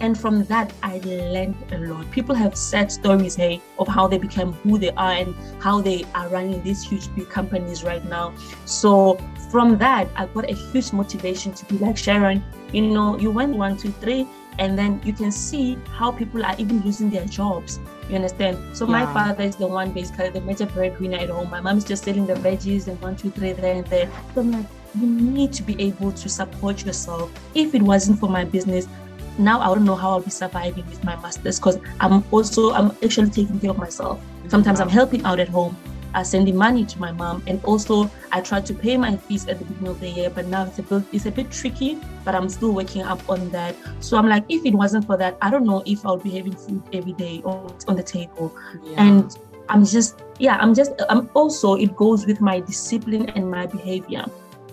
And 0.00 0.18
from 0.18 0.44
that, 0.46 0.72
I 0.82 0.98
learned 1.04 1.54
a 1.70 1.78
lot. 1.78 2.10
People 2.10 2.34
have 2.34 2.56
sad 2.56 2.90
stories, 2.90 3.36
hey, 3.36 3.62
of 3.78 3.86
how 3.86 4.08
they 4.08 4.18
became 4.18 4.52
who 4.52 4.76
they 4.76 4.90
are 4.90 5.12
and 5.12 5.34
how 5.60 5.80
they 5.80 6.04
are 6.14 6.28
running 6.28 6.60
these 6.64 6.82
huge 6.82 7.14
big 7.14 7.28
companies 7.28 7.84
right 7.84 8.04
now. 8.06 8.34
So 8.64 9.18
from 9.50 9.78
that, 9.78 10.08
I 10.16 10.26
got 10.26 10.50
a 10.50 10.54
huge 10.54 10.92
motivation 10.92 11.52
to 11.54 11.64
be 11.66 11.78
like 11.78 11.96
Sharon. 11.96 12.42
You 12.72 12.82
know, 12.82 13.16
you 13.16 13.30
went 13.30 13.54
one, 13.54 13.76
two, 13.76 13.92
three, 13.92 14.26
and 14.58 14.78
then 14.78 15.00
you 15.04 15.12
can 15.12 15.32
see 15.32 15.78
how 15.90 16.12
people 16.12 16.44
are 16.44 16.54
even 16.58 16.80
losing 16.82 17.10
their 17.10 17.24
jobs. 17.24 17.80
You 18.08 18.16
understand? 18.16 18.58
So 18.76 18.86
my 18.86 19.04
father 19.12 19.42
is 19.44 19.56
the 19.56 19.66
one 19.66 19.92
basically 19.92 20.30
the 20.30 20.40
major 20.40 20.66
breadwinner 20.66 21.18
at 21.18 21.30
home. 21.30 21.50
My 21.50 21.60
mom 21.60 21.78
is 21.78 21.84
just 21.84 22.04
selling 22.04 22.26
the 22.26 22.34
veggies 22.34 22.88
and 22.88 23.00
one, 23.00 23.16
two, 23.16 23.30
three, 23.30 23.52
there 23.52 23.76
and 23.76 23.86
there. 23.86 24.10
So 24.34 24.42
I'm 24.42 24.52
like, 24.52 24.66
you 24.98 25.06
need 25.06 25.52
to 25.54 25.62
be 25.62 25.80
able 25.80 26.12
to 26.12 26.28
support 26.28 26.84
yourself. 26.84 27.32
If 27.54 27.74
it 27.74 27.82
wasn't 27.82 28.20
for 28.20 28.28
my 28.28 28.44
business, 28.44 28.86
now 29.38 29.60
I 29.60 29.66
don't 29.66 29.84
know 29.84 29.94
how 29.94 30.10
I'll 30.10 30.20
be 30.20 30.30
surviving 30.30 30.86
with 30.88 31.02
my 31.04 31.16
masters 31.16 31.58
because 31.58 31.78
I'm 32.00 32.22
also 32.30 32.72
I'm 32.72 32.90
actually 33.02 33.30
taking 33.30 33.58
care 33.58 33.70
of 33.70 33.78
myself. 33.78 34.20
Sometimes 34.48 34.80
I'm 34.80 34.90
helping 34.90 35.24
out 35.24 35.40
at 35.40 35.48
home, 35.48 35.76
uh, 36.14 36.22
sending 36.22 36.56
money 36.56 36.84
to 36.84 36.98
my 37.00 37.12
mom, 37.12 37.42
and 37.46 37.62
also 37.64 38.10
I 38.30 38.40
try 38.40 38.60
to 38.60 38.74
pay 38.74 38.96
my 38.96 39.16
fees 39.16 39.48
at 39.48 39.58
the 39.58 39.64
beginning 39.64 39.90
of 39.90 40.00
the 40.00 40.08
year. 40.08 40.30
But 40.30 40.46
now 40.46 40.64
it's 40.64 40.78
a 40.78 40.82
bit 40.82 41.04
it's 41.12 41.26
a 41.26 41.30
bit 41.30 41.50
tricky, 41.50 41.98
but 42.24 42.34
I'm 42.34 42.48
still 42.48 42.72
working 42.72 43.02
up 43.02 43.28
on 43.28 43.50
that. 43.50 43.74
So 44.00 44.16
I'm 44.16 44.28
like, 44.28 44.44
if 44.48 44.64
it 44.64 44.74
wasn't 44.74 45.06
for 45.06 45.16
that, 45.16 45.36
I 45.40 45.50
don't 45.50 45.64
know 45.64 45.82
if 45.86 46.04
I 46.06 46.12
would 46.12 46.22
be 46.22 46.30
having 46.30 46.54
food 46.54 46.82
every 46.92 47.12
day 47.12 47.42
or 47.44 47.74
on 47.88 47.96
the 47.96 48.02
table. 48.02 48.54
Yeah. 48.84 49.04
And 49.04 49.38
I'm 49.68 49.84
just 49.84 50.22
yeah, 50.38 50.58
I'm 50.60 50.74
just 50.74 50.92
I'm 51.08 51.30
also 51.34 51.74
it 51.74 51.96
goes 51.96 52.26
with 52.26 52.40
my 52.40 52.60
discipline 52.60 53.30
and 53.30 53.50
my 53.50 53.66
behavior. 53.66 54.24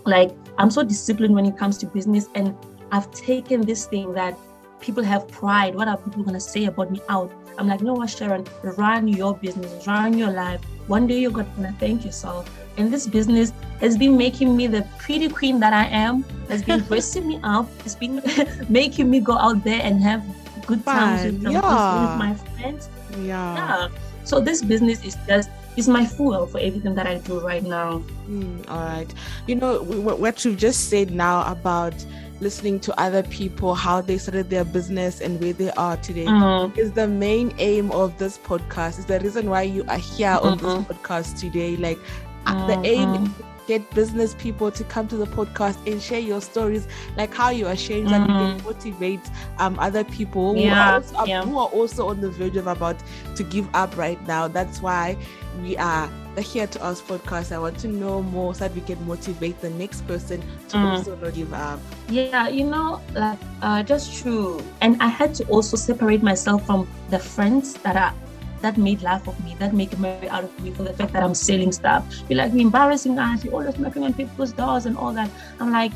Like 0.05 0.31
I'm 0.57 0.71
so 0.71 0.83
disciplined 0.83 1.35
when 1.35 1.45
it 1.45 1.57
comes 1.57 1.77
to 1.79 1.85
business, 1.85 2.29
and 2.35 2.55
I've 2.91 3.09
taken 3.11 3.61
this 3.61 3.85
thing 3.85 4.13
that 4.13 4.37
people 4.81 5.03
have 5.03 5.27
pride. 5.27 5.75
What 5.75 5.87
are 5.87 5.97
people 5.97 6.23
gonna 6.23 6.39
say 6.39 6.65
about 6.65 6.91
me 6.91 7.01
out? 7.09 7.31
I'm 7.57 7.67
like, 7.67 7.81
no, 7.81 7.93
what, 7.93 8.09
Sharon, 8.09 8.47
run 8.63 9.07
your 9.07 9.35
business, 9.35 9.85
run 9.85 10.17
your 10.17 10.31
life. 10.31 10.61
One 10.89 11.05
day 11.05 11.19
you're 11.19 11.31
gonna 11.31 11.75
thank 11.79 12.03
yourself. 12.03 12.49
And 12.77 12.91
this 12.91 13.05
business 13.05 13.53
has 13.79 13.95
been 13.95 14.17
making 14.17 14.57
me 14.57 14.65
the 14.65 14.81
pretty 14.97 15.29
queen 15.29 15.59
that 15.59 15.71
I 15.71 15.85
am, 15.85 16.23
has 16.49 16.63
been 16.63 16.79
dressing 16.81 17.27
me 17.27 17.39
up, 17.43 17.69
it's 17.85 17.93
been 17.93 18.21
making 18.69 19.09
me 19.09 19.19
go 19.19 19.33
out 19.37 19.63
there 19.63 19.79
and 19.83 20.01
have 20.01 20.25
good 20.65 20.83
times 20.83 21.25
with, 21.25 21.43
Fun, 21.43 21.51
yeah. 21.51 22.01
with 22.01 22.17
my 22.17 22.33
friends. 22.33 22.89
yeah. 23.21 23.55
Yeah. 23.55 23.89
So 24.23 24.39
this 24.39 24.63
business 24.63 25.05
is 25.05 25.15
just 25.27 25.49
is 25.77 25.87
my 25.87 26.05
fuel 26.05 26.47
for 26.47 26.59
everything 26.59 26.95
that 26.95 27.07
I 27.07 27.19
do 27.19 27.39
right 27.39 27.63
now. 27.63 28.03
Mm, 28.27 28.67
all 28.69 28.79
right. 28.81 29.11
You 29.47 29.55
know, 29.55 29.81
what 29.83 30.43
you've 30.43 30.57
just 30.57 30.89
said 30.89 31.11
now 31.11 31.49
about 31.51 31.93
listening 32.41 32.79
to 32.81 32.99
other 32.99 33.23
people, 33.23 33.75
how 33.75 34.01
they 34.01 34.17
started 34.17 34.49
their 34.49 34.63
business 34.65 35.21
and 35.21 35.39
where 35.41 35.53
they 35.53 35.71
are 35.71 35.97
today. 35.97 36.25
Mm, 36.25 36.77
Is 36.77 36.91
the 36.93 37.07
main 37.07 37.53
aim 37.59 37.91
of 37.91 38.17
this 38.17 38.37
podcast. 38.37 38.99
Is 38.99 39.05
the 39.05 39.19
reason 39.19 39.49
why 39.49 39.63
you 39.63 39.83
are 39.87 39.97
here 39.97 40.39
on 40.41 40.57
this 40.57 40.73
Mhm. 40.73 40.85
podcast 40.87 41.39
today. 41.39 41.75
Like 41.77 41.99
uh, 42.45 42.53
the 42.67 42.79
aim 42.87 43.33
get 43.69 43.81
business 43.93 44.33
people 44.45 44.69
to 44.71 44.83
come 44.93 45.07
to 45.07 45.17
the 45.23 45.27
podcast 45.37 45.77
and 45.89 46.01
share 46.01 46.19
your 46.31 46.41
stories, 46.41 46.87
like 47.17 47.31
how 47.33 47.49
you 47.51 47.67
are 47.67 47.75
sharing, 47.85 48.07
so 48.09 48.17
that 48.17 48.21
you 48.27 48.35
can 48.41 48.59
Mhm. 48.59 48.63
motivate 48.65 49.25
um 49.59 49.77
other 49.87 50.03
people 50.17 50.55
who, 50.55 50.65
are 50.69 50.93
also, 50.95 51.15
um, 51.21 51.27
yeah. 51.29 51.43
who 51.45 51.57
are 51.63 51.67
also 51.79 52.09
on 52.09 52.19
the 52.21 52.29
verge 52.31 52.57
of 52.57 52.67
about 52.67 52.97
to 53.37 53.43
give 53.43 53.67
up 53.73 53.95
right 54.05 54.19
now. 54.27 54.47
That's 54.47 54.81
why 54.81 55.15
we 55.61 55.77
are 55.77 56.09
the 56.35 56.41
Here 56.41 56.67
to 56.67 56.79
Ask 56.89 57.05
podcast. 57.05 57.51
I 57.51 57.59
want 57.59 57.77
to 57.79 57.87
know 57.87 58.21
more 58.23 58.53
so 58.55 58.59
that 58.67 58.73
we 58.75 58.81
can 58.81 58.99
motivate 59.07 59.59
the 59.61 59.69
next 59.81 60.01
person 60.07 60.41
to 60.69 60.77
Mm. 60.77 60.91
also 60.91 61.15
not 61.15 61.33
give 61.33 61.53
up. 61.53 61.79
Yeah, 62.09 62.47
you 62.49 62.65
know, 62.65 63.01
like 63.13 63.37
uh, 63.61 63.83
just 63.83 64.05
true. 64.21 64.59
And 64.81 64.95
I 65.01 65.07
had 65.19 65.33
to 65.35 65.43
also 65.55 65.75
separate 65.77 66.23
myself 66.23 66.65
from 66.65 66.87
the 67.09 67.19
friends 67.19 67.73
that 67.83 67.95
are 67.95 68.13
that 68.61 68.77
made 68.77 69.01
life 69.01 69.27
of 69.27 69.43
me, 69.43 69.55
that 69.59 69.73
make 69.73 69.93
a 69.93 69.97
memory 69.97 70.29
out 70.29 70.43
of 70.43 70.59
me 70.61 70.71
for 70.71 70.83
the 70.83 70.93
fact 70.93 71.13
that 71.13 71.23
I'm 71.23 71.33
selling 71.35 71.71
stuff. 71.71 72.05
You're 72.29 72.37
like, 72.37 72.53
embarrassing 72.53 73.17
us, 73.19 73.43
you're 73.43 73.53
always 73.53 73.77
knocking 73.77 74.03
on 74.03 74.13
people's 74.13 74.53
doors 74.53 74.85
and 74.85 74.97
all 74.97 75.13
that. 75.13 75.29
I'm 75.59 75.71
like, 75.71 75.91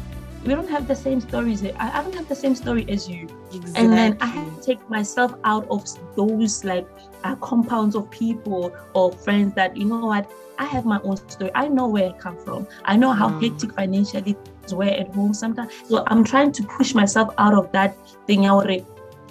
we 0.46 0.54
don't 0.54 0.70
have 0.70 0.88
the 0.88 0.96
same 0.96 1.22
stories. 1.22 1.64
I, 1.64 1.74
I 1.80 2.04
don't 2.04 2.16
have 2.16 2.28
the 2.28 2.36
same 2.36 2.56
story 2.56 2.86
as 2.90 3.08
you. 3.10 3.28
Exactly. 3.54 3.74
And 3.76 3.94
then 3.94 4.18
I 4.20 4.26
had 4.26 4.56
to 4.56 4.62
take 4.62 4.90
myself 4.90 5.34
out 5.46 5.66
of 5.70 5.86
those 6.16 6.64
like 6.66 6.88
uh, 7.24 7.36
compounds 7.38 7.96
of 7.96 8.10
people 8.12 8.76
or 8.94 9.12
friends 9.12 9.54
that, 9.56 9.78
you 9.78 9.86
know 9.86 10.06
what, 10.06 10.30
I 10.60 10.66
have 10.66 10.86
my 10.86 11.00
own 11.04 11.18
story. 11.30 11.50
I 11.56 11.68
know 11.68 11.88
where 11.88 12.10
I 12.10 12.18
come 12.18 12.38
from. 12.44 12.68
I 12.86 12.98
know 12.98 13.12
how 13.12 13.30
Mm. 13.30 13.42
hectic 13.42 13.74
financially 13.74 14.34
things 14.34 14.74
were 14.74 14.84
at 14.84 15.14
home 15.16 15.34
sometimes. 15.34 15.72
So 15.88 16.04
I'm 16.08 16.24
trying 16.24 16.52
to 16.52 16.64
push 16.64 16.94
myself 16.94 17.34
out 17.38 17.54
of 17.54 17.72
that 17.72 17.96
thing. 18.28 18.46
Already. 18.48 18.86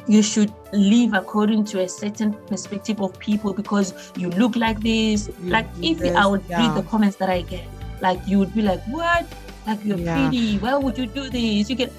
You 0.09 0.23
should 0.23 0.53
live 0.73 1.13
according 1.15 1.65
to 1.67 1.81
a 1.81 1.89
certain 1.89 2.33
perspective 2.47 3.01
of 3.01 3.19
people 3.19 3.53
because 3.53 4.13
you 4.17 4.31
look 4.31 4.57
like 4.57 4.81
this. 4.81 5.29
You 5.43 5.51
Like 5.51 5.69
if 5.83 5.99
this, 5.99 6.15
I 6.17 6.27
would 6.27 6.43
yeah. 6.49 6.59
read 6.67 6.77
the 6.77 6.83
comments 6.89 7.17
that 7.17 7.29
I 7.31 7.43
get, 7.43 7.65
like 8.01 8.19
you 8.27 8.39
would 8.39 8.55
be 8.55 8.63
like, 8.63 8.83
What? 8.91 9.27
Like 9.67 9.85
you're 9.85 9.99
Yeah. 9.99 10.29
pretty. 10.29 10.59
Why 10.59 10.75
would 10.75 10.99
you 10.99 11.07
do 11.07 11.31
this? 11.31 11.71
You 11.71 11.77
get 11.77 11.93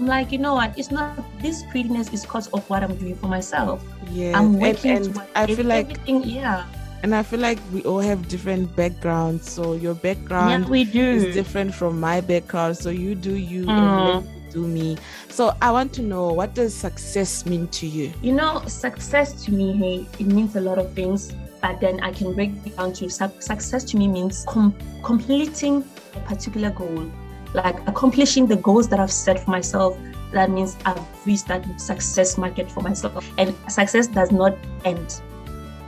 I'm 0.00 0.06
like, 0.06 0.32
you 0.32 0.38
know 0.38 0.54
what? 0.54 0.76
It's 0.76 0.90
not 0.90 1.14
this 1.40 1.62
prettiness 1.70 2.12
is 2.12 2.22
because 2.22 2.48
of 2.48 2.68
what 2.68 2.82
I'm 2.82 2.96
doing 2.96 3.14
for 3.14 3.28
myself. 3.28 3.78
Yeah. 4.10 4.36
I'm 4.36 4.54
and, 4.54 4.62
working 4.62 4.96
and 4.96 5.04
towards 5.14 5.30
I 5.36 5.46
feel 5.46 5.66
like 5.66 5.86
everything, 5.86 6.22
yeah, 6.24 6.64
and 7.04 7.14
I 7.14 7.22
feel 7.22 7.38
like 7.38 7.60
we 7.72 7.82
all 7.84 8.00
have 8.00 8.26
different 8.28 8.74
backgrounds. 8.74 9.48
So 9.50 9.74
your 9.74 9.94
background 9.94 10.64
yeah, 10.64 10.70
we 10.70 10.84
do. 10.84 11.04
is 11.04 11.34
different 11.34 11.74
from 11.74 12.00
my 12.00 12.20
background. 12.20 12.76
So 12.76 12.90
you 12.90 13.14
do 13.14 13.36
you 13.36 13.66
Mm. 13.66 14.26
Me. 14.60 14.96
So 15.28 15.54
I 15.60 15.70
want 15.70 15.92
to 15.94 16.02
know 16.02 16.32
what 16.32 16.54
does 16.54 16.74
success 16.74 17.46
mean 17.46 17.68
to 17.68 17.86
you? 17.86 18.12
You 18.22 18.32
know, 18.32 18.62
success 18.66 19.44
to 19.44 19.52
me, 19.52 19.72
hey, 19.72 20.06
it 20.18 20.26
means 20.26 20.56
a 20.56 20.60
lot 20.60 20.78
of 20.78 20.92
things. 20.92 21.32
But 21.60 21.80
then 21.80 22.00
I 22.00 22.12
can 22.12 22.34
break 22.34 22.52
it 22.66 22.76
down 22.76 22.92
to 22.94 23.08
suc 23.08 23.40
success 23.40 23.84
to 23.84 23.96
me 23.96 24.06
means 24.06 24.44
com- 24.46 24.76
completing 25.02 25.82
a 26.14 26.20
particular 26.20 26.70
goal, 26.70 27.10
like 27.54 27.80
accomplishing 27.88 28.46
the 28.46 28.56
goals 28.56 28.88
that 28.90 29.00
I've 29.00 29.10
set 29.10 29.40
for 29.40 29.50
myself. 29.50 29.98
That 30.32 30.50
means 30.50 30.76
I've 30.84 31.00
reached 31.26 31.48
that 31.48 31.80
success 31.80 32.36
market 32.36 32.70
for 32.70 32.82
myself. 32.82 33.26
And 33.38 33.54
success 33.68 34.08
does 34.08 34.30
not 34.30 34.58
end. 34.84 35.22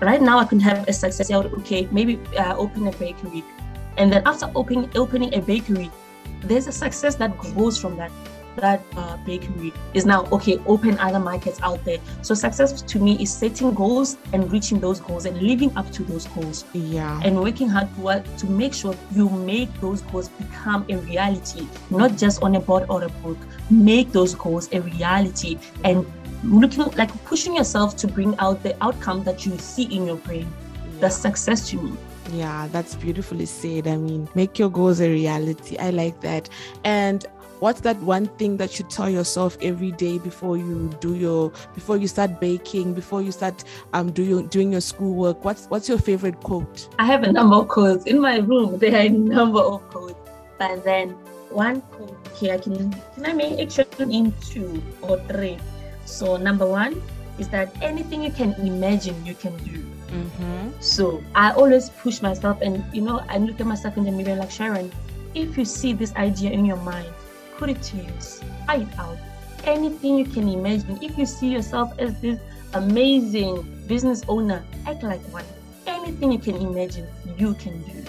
Right 0.01 0.23
now, 0.23 0.39
I 0.39 0.45
can 0.45 0.61
have 0.61 0.89
a 0.89 0.93
success. 0.93 1.31
Okay, 1.31 1.89
maybe 1.91 2.21
uh, 2.39 2.57
open 2.57 2.87
a 2.87 2.93
bakery, 2.93 3.45
and 3.97 4.13
then 4.13 4.23
after 4.27 4.51
opening 4.55 4.91
opening 4.95 5.35
a 5.35 5.41
bakery, 5.41 5.91
there's 6.43 6.67
a 6.67 6.73
success 6.73 7.17
that 7.17 7.37
grows 7.39 7.79
from 7.79 7.97
that 7.97 8.13
that 8.57 8.83
uh, 8.97 9.17
bakery 9.27 9.73
is 9.95 10.07
now 10.07 10.25
okay 10.33 10.59
open 10.67 10.99
other 10.99 11.19
markets 11.19 11.61
out 11.63 11.83
there 11.85 11.99
so 12.23 12.35
success 12.35 12.83
to 12.83 12.99
me 12.99 13.17
is 13.23 13.33
setting 13.33 13.73
goals 13.75 14.17
and 14.33 14.51
reaching 14.53 14.81
those 14.81 15.01
goals 15.01 15.27
and 15.27 15.41
living 15.41 15.75
up 15.77 15.91
to 15.93 16.03
those 16.05 16.27
goals 16.29 16.65
Yeah. 16.73 17.21
and 17.25 17.39
working 17.41 17.69
hard 17.69 17.95
to, 17.95 18.01
work- 18.01 18.37
to 18.39 18.47
make 18.47 18.75
sure 18.75 18.95
you 19.13 19.29
make 19.31 19.73
those 19.81 20.03
goals 20.03 20.29
become 20.31 20.85
a 20.89 20.97
reality 20.97 21.67
not 21.91 22.17
just 22.17 22.43
on 22.43 22.55
a 22.57 22.61
board 22.61 22.87
or 22.89 23.05
a 23.05 23.09
book 23.09 23.39
make 23.71 24.13
those 24.13 24.35
goals 24.35 24.69
a 24.73 24.81
reality 24.81 25.59
and 25.85 26.07
looking 26.45 26.85
like 26.97 27.11
pushing 27.25 27.57
yourself 27.57 27.97
to 27.97 28.07
bring 28.07 28.35
out 28.39 28.63
the 28.63 28.77
outcome 28.85 29.25
that 29.25 29.45
you 29.47 29.57
see 29.59 29.85
in 29.85 30.07
your 30.07 30.17
brain 30.17 30.47
that's 31.01 31.17
success 31.17 31.69
to 31.71 31.77
me 31.83 31.93
Yeah, 32.33 32.67
that's 32.73 32.97
beautifully 32.97 33.47
said. 33.47 33.87
I 33.87 33.97
mean, 33.97 34.29
make 34.35 34.59
your 34.59 34.69
goals 34.69 35.01
a 35.01 35.09
reality. 35.09 35.77
I 35.79 35.91
like 35.91 36.17
that. 36.23 36.49
And 36.83 37.25
what's 37.61 37.81
that 37.81 37.97
one 37.99 38.27
thing 38.39 38.57
that 38.59 38.79
you 38.79 38.85
tell 38.87 39.09
yourself 39.09 39.57
every 39.61 39.93
day 39.93 40.19
before 40.19 40.57
you 40.57 40.91
do 41.01 41.15
your 41.15 41.53
before 41.75 41.97
you 41.97 42.09
start 42.09 42.41
baking, 42.41 42.95
before 42.95 43.23
you 43.23 43.33
start 43.33 43.65
um 43.93 44.13
doing 44.13 44.47
doing 44.49 44.73
your 44.73 44.81
schoolwork? 44.81 45.45
What's 45.45 45.67
what's 45.67 45.89
your 45.89 45.99
favorite 45.99 46.41
quote? 46.41 46.89
I 46.99 47.07
have 47.07 47.23
a 47.23 47.33
number 47.33 47.57
of 47.57 47.69
quotes 47.69 48.05
in 48.05 48.21
my 48.21 48.39
room. 48.39 48.79
There 48.79 48.95
are 48.95 49.07
a 49.07 49.09
number 49.09 49.61
of 49.61 49.89
quotes 49.91 50.19
but 50.59 50.85
then 50.85 51.11
one 51.51 51.81
quote 51.93 52.17
here 52.37 52.55
I 52.55 52.59
can 52.59 52.93
can 53.15 53.27
I 53.27 53.33
make 53.33 53.61
action 53.61 54.11
in 54.11 54.33
two 54.41 54.83
or 55.03 55.19
three. 55.29 55.59
So 56.05 56.37
number 56.37 56.67
one 56.67 57.03
is 57.39 57.49
that 57.49 57.75
anything 57.83 58.23
you 58.23 58.31
can 58.31 58.53
imagine 58.55 59.15
you 59.25 59.35
can 59.35 59.57
do. 59.59 59.85
Mm-hmm. 60.09 60.71
So 60.81 61.23
I 61.35 61.53
always 61.53 61.91
push 61.91 62.23
myself, 62.23 62.63
and 62.63 62.85
you 62.95 63.03
know 63.03 63.23
I 63.29 63.39
look 63.39 63.61
at 63.61 63.67
myself 63.67 63.97
in 63.97 64.05
the 64.05 64.13
mirror 64.13 64.37
like 64.37 64.51
Sharon. 64.51 64.93
If 65.35 65.59
you 65.59 65.65
see 65.65 65.93
this 65.93 66.15
idea 66.17 66.51
in 66.51 66.65
your 66.65 66.81
mind, 66.81 67.09
put 67.59 67.71
it 67.71 67.83
to 67.83 67.97
use, 67.97 68.41
try 68.65 68.77
it 68.77 68.99
out. 68.99 69.19
Anything 69.65 70.19
you 70.19 70.25
can 70.25 70.49
imagine. 70.49 70.99
If 71.03 71.19
you 71.19 71.27
see 71.27 71.49
yourself 71.49 71.93
as 71.99 72.21
this 72.21 72.39
amazing 72.75 73.63
business 73.87 74.23
owner, 74.29 74.65
act 74.87 75.03
like 75.03 75.21
one. 75.33 75.45
Anything 75.87 76.33
you 76.33 76.39
can 76.39 76.57
imagine, 76.57 77.07
you 77.37 77.55
can 77.55 77.83
do. 77.83 78.05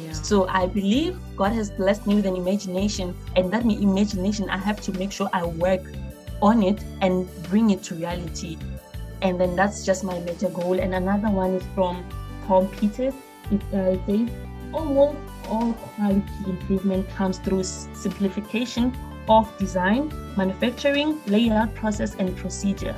Yeah. 0.00 0.12
So 0.12 0.48
I 0.48 0.66
believe 0.66 1.18
God 1.36 1.52
has 1.52 1.70
blessed 1.70 2.06
me 2.06 2.16
with 2.16 2.26
an 2.26 2.36
imagination, 2.36 3.14
and 3.36 3.52
that 3.52 3.64
imagination, 3.64 4.48
I 4.48 4.56
have 4.56 4.80
to 4.82 4.92
make 4.92 5.12
sure 5.12 5.28
I 5.32 5.44
work 5.44 5.82
on 6.40 6.62
it 6.62 6.82
and 7.00 7.28
bring 7.44 7.70
it 7.70 7.82
to 7.84 7.94
reality. 7.94 8.56
And 9.22 9.40
then 9.40 9.56
that's 9.56 9.84
just 9.84 10.04
my 10.04 10.18
major 10.20 10.48
goal. 10.48 10.78
And 10.78 10.94
another 10.94 11.30
one 11.30 11.54
is 11.54 11.64
from 11.74 12.04
Tom 12.46 12.68
Peters. 12.68 13.14
It, 13.50 13.60
uh, 13.72 13.96
it 13.96 14.00
says, 14.06 14.28
almost 14.72 15.16
all 15.48 15.72
quality 15.72 16.22
improvement 16.46 17.08
comes 17.10 17.38
through 17.38 17.62
simplification 17.62 18.94
of 19.28 19.56
design, 19.58 20.12
manufacturing, 20.36 21.20
layout, 21.26 21.74
process, 21.74 22.14
and 22.16 22.36
procedure 22.36 22.94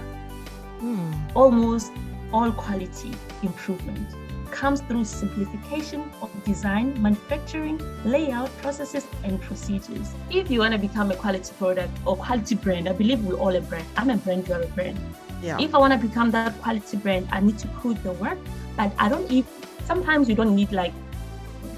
Hmm. 0.80 1.12
almost 1.34 1.92
all 2.32 2.52
quality 2.52 3.12
improvement 3.42 4.08
comes 4.50 4.80
through 4.82 5.04
simplification 5.04 6.10
of 6.22 6.30
design, 6.44 7.00
manufacturing, 7.02 7.80
layout, 8.04 8.50
processes, 8.58 9.06
and 9.24 9.40
procedures. 9.40 10.14
If 10.30 10.50
you 10.50 10.60
want 10.60 10.72
to 10.72 10.78
become 10.78 11.10
a 11.10 11.16
quality 11.16 11.52
product 11.58 11.92
or 12.06 12.16
quality 12.16 12.54
brand, 12.54 12.88
I 12.88 12.92
believe 12.92 13.24
we're 13.24 13.36
all 13.36 13.54
a 13.54 13.60
brand. 13.60 13.86
I'm 13.96 14.10
a 14.10 14.16
brand, 14.16 14.48
you're 14.48 14.62
a 14.62 14.66
brand. 14.68 14.98
Yeah. 15.42 15.58
If 15.60 15.74
I 15.74 15.78
want 15.78 15.92
to 15.92 15.98
become 15.98 16.30
that 16.30 16.58
quality 16.62 16.96
brand, 16.96 17.28
I 17.30 17.40
need 17.40 17.58
to 17.58 17.68
put 17.68 18.02
the 18.02 18.12
work, 18.12 18.38
but 18.76 18.92
I 18.98 19.08
don't 19.08 19.30
need, 19.30 19.44
sometimes 19.84 20.28
you 20.28 20.34
don't 20.34 20.54
need 20.54 20.72
like, 20.72 20.92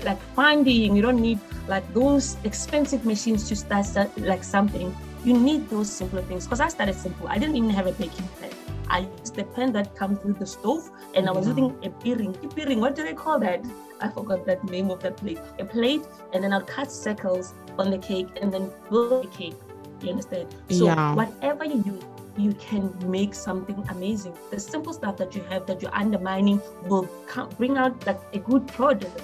like 0.04 0.20
finding, 0.34 0.96
you 0.96 1.02
don't 1.02 1.20
need 1.20 1.38
like 1.66 1.92
those 1.94 2.36
expensive 2.44 3.04
machines 3.04 3.48
to 3.48 3.56
start 3.56 3.86
like 4.18 4.44
something. 4.44 4.94
You 5.24 5.34
need 5.34 5.68
those 5.68 5.90
simple 5.90 6.22
things. 6.22 6.44
Because 6.44 6.60
I 6.60 6.68
started 6.68 6.94
simple. 6.94 7.28
I 7.28 7.38
didn't 7.38 7.56
even 7.56 7.70
have 7.70 7.86
a 7.86 7.92
baking 7.92 8.28
pan. 8.40 8.50
I 8.90 9.00
used 9.20 9.34
the 9.34 9.44
pan 9.44 9.72
that 9.72 9.94
comes 9.94 10.24
with 10.24 10.38
the 10.38 10.46
stove, 10.46 10.90
and 11.14 11.28
I 11.28 11.32
was 11.32 11.46
mm-hmm. 11.46 11.58
using 11.58 11.84
a 11.84 11.90
bearing. 12.02 12.36
A 12.42 12.48
bearing, 12.54 12.80
what 12.80 12.94
do 12.94 13.02
they 13.02 13.12
call 13.12 13.38
that? 13.40 13.64
I 14.00 14.08
forgot 14.08 14.46
that 14.46 14.64
name 14.64 14.90
of 14.90 15.02
that 15.02 15.18
plate. 15.18 15.38
A 15.58 15.64
plate, 15.64 16.02
and 16.32 16.42
then 16.42 16.52
I'll 16.52 16.62
cut 16.62 16.90
circles 16.90 17.52
on 17.78 17.90
the 17.90 17.98
cake 17.98 18.28
and 18.40 18.52
then 18.52 18.70
build 18.88 19.24
the 19.24 19.28
cake. 19.28 19.56
You 20.00 20.10
understand? 20.10 20.54
So 20.70 20.86
Yeah. 20.86 21.14
whatever 21.14 21.64
you 21.64 21.82
use, 21.84 22.04
you 22.38 22.52
can 22.54 22.94
make 23.10 23.34
something 23.34 23.84
amazing. 23.90 24.32
The 24.50 24.60
simple 24.60 24.92
stuff 24.92 25.16
that 25.16 25.34
you 25.34 25.42
have 25.50 25.66
that 25.66 25.82
you're 25.82 25.94
undermining 25.94 26.62
will 26.86 27.08
come, 27.26 27.48
bring 27.58 27.76
out 27.76 28.06
like 28.06 28.20
a 28.32 28.38
good 28.38 28.66
product. 28.68 29.20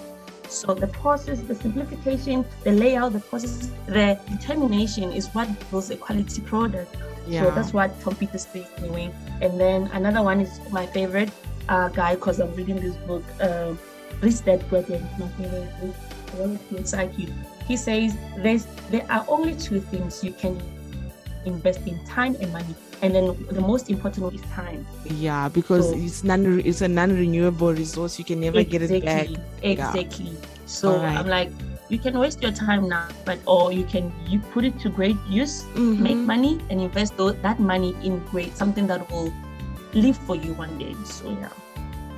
So 0.49 0.75
the 0.75 0.87
process, 0.87 1.41
the 1.41 1.55
simplification, 1.55 2.45
the 2.63 2.73
layout, 2.73 3.13
the 3.13 3.21
process, 3.21 3.71
the 3.87 4.19
determination 4.31 5.13
is 5.13 5.29
what 5.29 5.49
builds 5.71 5.91
a 5.91 5.97
quality 5.97 6.41
product. 6.43 6.95
Yeah. 7.27 7.45
So 7.45 7.51
that's 7.53 7.73
what 7.73 7.99
Tom 8.01 8.17
Peters 8.17 8.47
says 8.47 8.67
anyway. 8.79 9.13
And 9.41 9.59
then 9.59 9.91
another 9.93 10.23
one 10.23 10.41
is 10.41 10.61
my 10.71 10.87
favorite 10.87 11.31
uh, 11.69 11.89
guy 11.89 12.15
because 12.15 12.41
I'm 12.41 12.55
reading 12.55 12.81
this 12.81 12.97
book, 12.97 13.25
uh, 13.41 13.75
Rich 14.21 14.45
Dad 14.45 14.65
Poor 14.69 14.83
Dad. 14.83 15.03
My 15.19 15.29
favorite 15.29 15.71
book. 15.81 15.95
I 16.35 16.41
want 16.41 16.71
to. 16.71 17.33
He 17.67 17.77
says 17.77 18.17
there's 18.39 18.67
there 18.91 19.07
are 19.11 19.25
only 19.29 19.55
two 19.55 19.81
things 19.81 20.23
you 20.23 20.33
can 20.33 20.61
invest 21.45 21.87
in 21.87 22.05
time 22.05 22.37
and 22.41 22.53
money. 22.53 22.75
And 23.05 23.15
then 23.15 23.27
the 23.53 23.61
most 23.61 23.91
important 23.91 24.25
one 24.25 24.35
is 24.35 24.41
time. 24.57 24.87
yeah, 25.05 25.49
because 25.49 25.91
So- 25.91 25.97
it's 25.97 26.25
non 26.25 26.61
it's 26.65 26.81
a 26.81 26.89
non-renewable 26.89 27.75
resource. 27.77 28.19
You 28.19 28.25
can 28.25 28.41
never 28.41 28.65
get 28.65 28.81
it 28.83 29.05
back. 29.05 29.29
Exactly. 29.63 30.33
So 30.65 30.93
Alright. 30.97 31.19
I'm 31.21 31.29
like, 31.29 31.51
you 31.93 31.99
can 31.99 32.19
waste 32.19 32.41
your 32.43 32.53
time 32.53 32.89
now, 32.89 33.07
but 33.29 33.39
or 33.47 33.73
you 33.73 33.85
can 33.85 34.09
you 34.27 34.41
put 34.57 34.65
it 34.65 34.81
to 34.81 34.89
great 34.89 35.17
use, 35.29 35.57
make 35.77 36.17
Mhm. 36.17 36.25
money 36.25 36.53
and 36.71 36.81
invest 36.81 37.19
tho- 37.21 37.37
that 37.45 37.61
money 37.61 37.93
in 38.03 38.25
great 38.33 38.57
something 38.57 38.87
that 38.89 39.05
will 39.13 39.29
live 39.93 40.17
for 40.27 40.35
you 40.35 40.55
one 40.55 40.73
day. 40.81 40.97
So 41.05 41.29
yeah. 41.29 41.53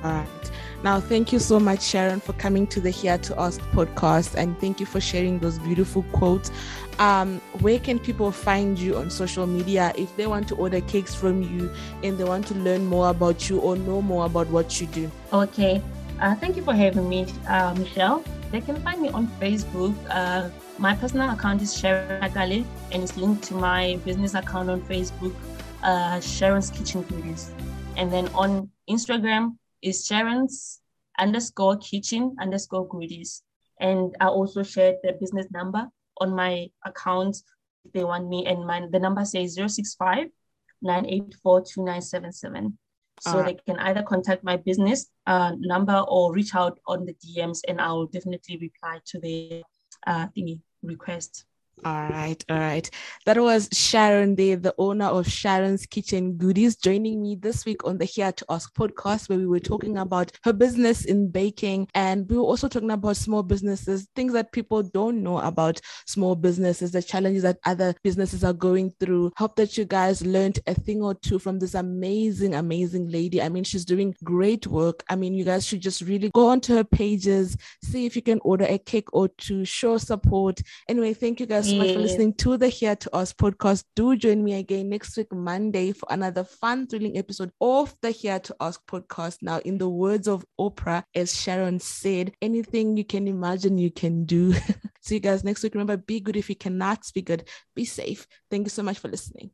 All 0.03 0.11
right. 0.23 0.51
Now, 0.83 0.99
thank 0.99 1.33
you 1.33 1.39
so 1.39 1.59
much, 1.59 1.81
Sharon, 1.81 2.19
for 2.19 2.33
coming 2.33 2.67
to 2.67 2.79
the 2.79 2.91
Here 2.91 3.17
to 3.17 3.39
Ask 3.39 3.59
podcast, 3.71 4.35
and 4.35 4.57
thank 4.59 4.79
you 4.79 4.85
for 4.85 5.01
sharing 5.01 5.39
those 5.39 5.57
beautiful 5.57 6.03
quotes. 6.11 6.51
Um, 6.99 7.41
where 7.61 7.79
can 7.79 7.97
people 7.97 8.31
find 8.31 8.77
you 8.77 8.95
on 8.97 9.09
social 9.09 9.47
media 9.47 9.91
if 9.95 10.15
they 10.17 10.27
want 10.27 10.47
to 10.49 10.55
order 10.55 10.81
cakes 10.81 11.15
from 11.15 11.41
you 11.41 11.71
and 12.03 12.17
they 12.17 12.23
want 12.23 12.45
to 12.47 12.55
learn 12.55 12.85
more 12.85 13.09
about 13.09 13.49
you 13.49 13.59
or 13.59 13.75
know 13.75 14.01
more 14.01 14.25
about 14.25 14.47
what 14.49 14.79
you 14.79 14.87
do? 14.87 15.11
Okay. 15.33 15.81
Uh, 16.19 16.35
thank 16.35 16.55
you 16.55 16.63
for 16.63 16.73
having 16.73 17.09
me, 17.09 17.25
uh, 17.47 17.73
Michelle. 17.75 18.23
They 18.51 18.61
can 18.61 18.79
find 18.81 19.01
me 19.01 19.09
on 19.09 19.27
Facebook. 19.39 19.95
Uh, 20.09 20.49
my 20.77 20.95
personal 20.95 21.29
account 21.31 21.61
is 21.61 21.77
Sharon 21.77 22.21
Akale, 22.21 22.65
and 22.91 23.03
it's 23.03 23.17
linked 23.17 23.43
to 23.45 23.55
my 23.55 23.99
business 24.05 24.35
account 24.35 24.69
on 24.69 24.81
Facebook, 24.81 25.33
uh, 25.83 26.19
Sharon's 26.19 26.69
Kitchen 26.69 27.01
Goodies. 27.03 27.51
And 27.95 28.13
then 28.13 28.27
on 28.29 28.69
Instagram 28.89 29.57
is 29.87 30.05
Sharon's 30.05 30.81
underscore 31.19 31.77
kitchen 31.77 32.35
underscore 32.39 32.87
goodies. 32.87 33.43
And 33.79 34.15
I 34.19 34.27
also 34.27 34.63
shared 34.63 34.97
the 35.03 35.13
business 35.13 35.47
number 35.51 35.87
on 36.19 36.35
my 36.35 36.67
account 36.85 37.37
if 37.85 37.91
they 37.93 38.03
want 38.03 38.27
me. 38.27 38.45
And 38.45 38.65
my 38.65 38.87
the 38.91 38.99
number 38.99 39.23
says 39.25 39.55
065 39.55 40.27
984 40.81 41.61
2977. 41.61 42.77
So 43.19 43.41
they 43.41 43.57
can 43.65 43.79
either 43.79 44.03
contact 44.03 44.43
my 44.43 44.57
business 44.57 45.07
uh, 45.25 45.53
number 45.57 46.05
or 46.07 46.33
reach 46.33 46.53
out 46.53 46.79
on 46.85 47.05
the 47.05 47.15
DMs, 47.15 47.61
and 47.67 47.81
I 47.81 47.91
will 47.91 48.05
definitely 48.05 48.57
reply 48.57 48.99
to 49.07 49.19
the 49.19 49.63
uh, 50.05 50.27
the 50.35 50.59
request. 50.83 51.46
All 51.85 52.09
right, 52.09 52.43
all 52.49 52.57
right. 52.57 52.89
That 53.27 53.37
was 53.37 53.69
Sharon 53.71 54.33
Day, 54.33 54.55
the 54.55 54.73
owner 54.79 55.05
of 55.05 55.27
Sharon's 55.27 55.85
Kitchen 55.85 56.33
Goodies, 56.33 56.75
joining 56.75 57.21
me 57.21 57.35
this 57.35 57.65
week 57.67 57.85
on 57.85 57.99
the 57.99 58.05
Here 58.05 58.31
to 58.31 58.45
Ask 58.49 58.73
podcast, 58.73 59.29
where 59.29 59.37
we 59.37 59.45
were 59.45 59.59
talking 59.59 59.99
about 59.99 60.31
her 60.43 60.53
business 60.53 61.05
in 61.05 61.29
baking. 61.29 61.87
And 61.93 62.27
we 62.27 62.37
were 62.37 62.43
also 62.43 62.67
talking 62.67 62.89
about 62.89 63.15
small 63.17 63.43
businesses, 63.43 64.07
things 64.15 64.33
that 64.33 64.51
people 64.53 64.81
don't 64.81 65.21
know 65.21 65.37
about 65.37 65.79
small 66.07 66.35
businesses, 66.35 66.91
the 66.91 67.03
challenges 67.03 67.43
that 67.43 67.59
other 67.63 67.93
businesses 68.03 68.43
are 68.43 68.53
going 68.53 68.91
through. 68.99 69.31
Hope 69.37 69.55
that 69.57 69.77
you 69.77 69.85
guys 69.85 70.25
learned 70.25 70.59
a 70.65 70.73
thing 70.73 71.03
or 71.03 71.13
two 71.13 71.37
from 71.37 71.59
this 71.59 71.75
amazing, 71.75 72.55
amazing 72.55 73.07
lady. 73.07 73.39
I 73.39 73.49
mean, 73.49 73.63
she's 73.63 73.85
doing 73.85 74.15
great 74.23 74.65
work. 74.65 75.03
I 75.11 75.15
mean, 75.15 75.35
you 75.35 75.45
guys 75.45 75.65
should 75.65 75.81
just 75.81 76.01
really 76.01 76.31
go 76.33 76.47
onto 76.47 76.73
her 76.73 76.83
pages, 76.83 77.55
see 77.83 78.07
if 78.07 78.15
you 78.15 78.23
can 78.23 78.39
order 78.43 78.65
a 78.67 78.79
cake 78.79 79.13
or 79.13 79.27
two, 79.27 79.63
show 79.63 79.99
support. 79.99 80.59
Anyway, 80.89 81.13
thank 81.13 81.39
you 81.39 81.45
guys 81.45 81.66
so 81.67 81.75
much 81.75 81.91
for 81.91 81.99
listening 81.99 82.33
to 82.35 82.55
the 82.57 82.69
Here 82.69 82.95
to 82.95 83.09
Ask 83.13 83.35
podcast. 83.35 83.83
Do 83.93 84.15
join 84.15 84.41
me 84.41 84.53
again 84.53 84.87
next 84.87 85.17
week, 85.17 85.33
Monday, 85.33 85.91
for 85.91 86.07
another 86.09 86.45
fun, 86.45 86.87
thrilling 86.87 87.17
episode 87.17 87.51
of 87.59 87.93
the 88.01 88.11
Here 88.11 88.39
to 88.39 88.55
Ask 88.61 88.85
podcast. 88.87 89.39
Now, 89.41 89.59
in 89.59 89.77
the 89.77 89.89
words 89.89 90.29
of 90.29 90.45
Oprah, 90.57 91.03
as 91.13 91.35
Sharon 91.35 91.79
said, 91.79 92.31
anything 92.41 92.95
you 92.95 93.03
can 93.03 93.27
imagine, 93.27 93.77
you 93.77 93.91
can 93.91 94.23
do. 94.23 94.53
See 95.01 95.15
you 95.15 95.19
guys 95.19 95.43
next 95.43 95.61
week. 95.61 95.73
Remember, 95.73 95.97
be 95.97 96.21
good 96.21 96.37
if 96.37 96.47
you 96.47 96.55
cannot 96.55 97.03
be 97.13 97.21
good. 97.21 97.49
Be 97.75 97.83
safe. 97.83 98.25
Thank 98.49 98.65
you 98.65 98.69
so 98.69 98.83
much 98.83 98.99
for 98.99 99.09
listening. 99.09 99.51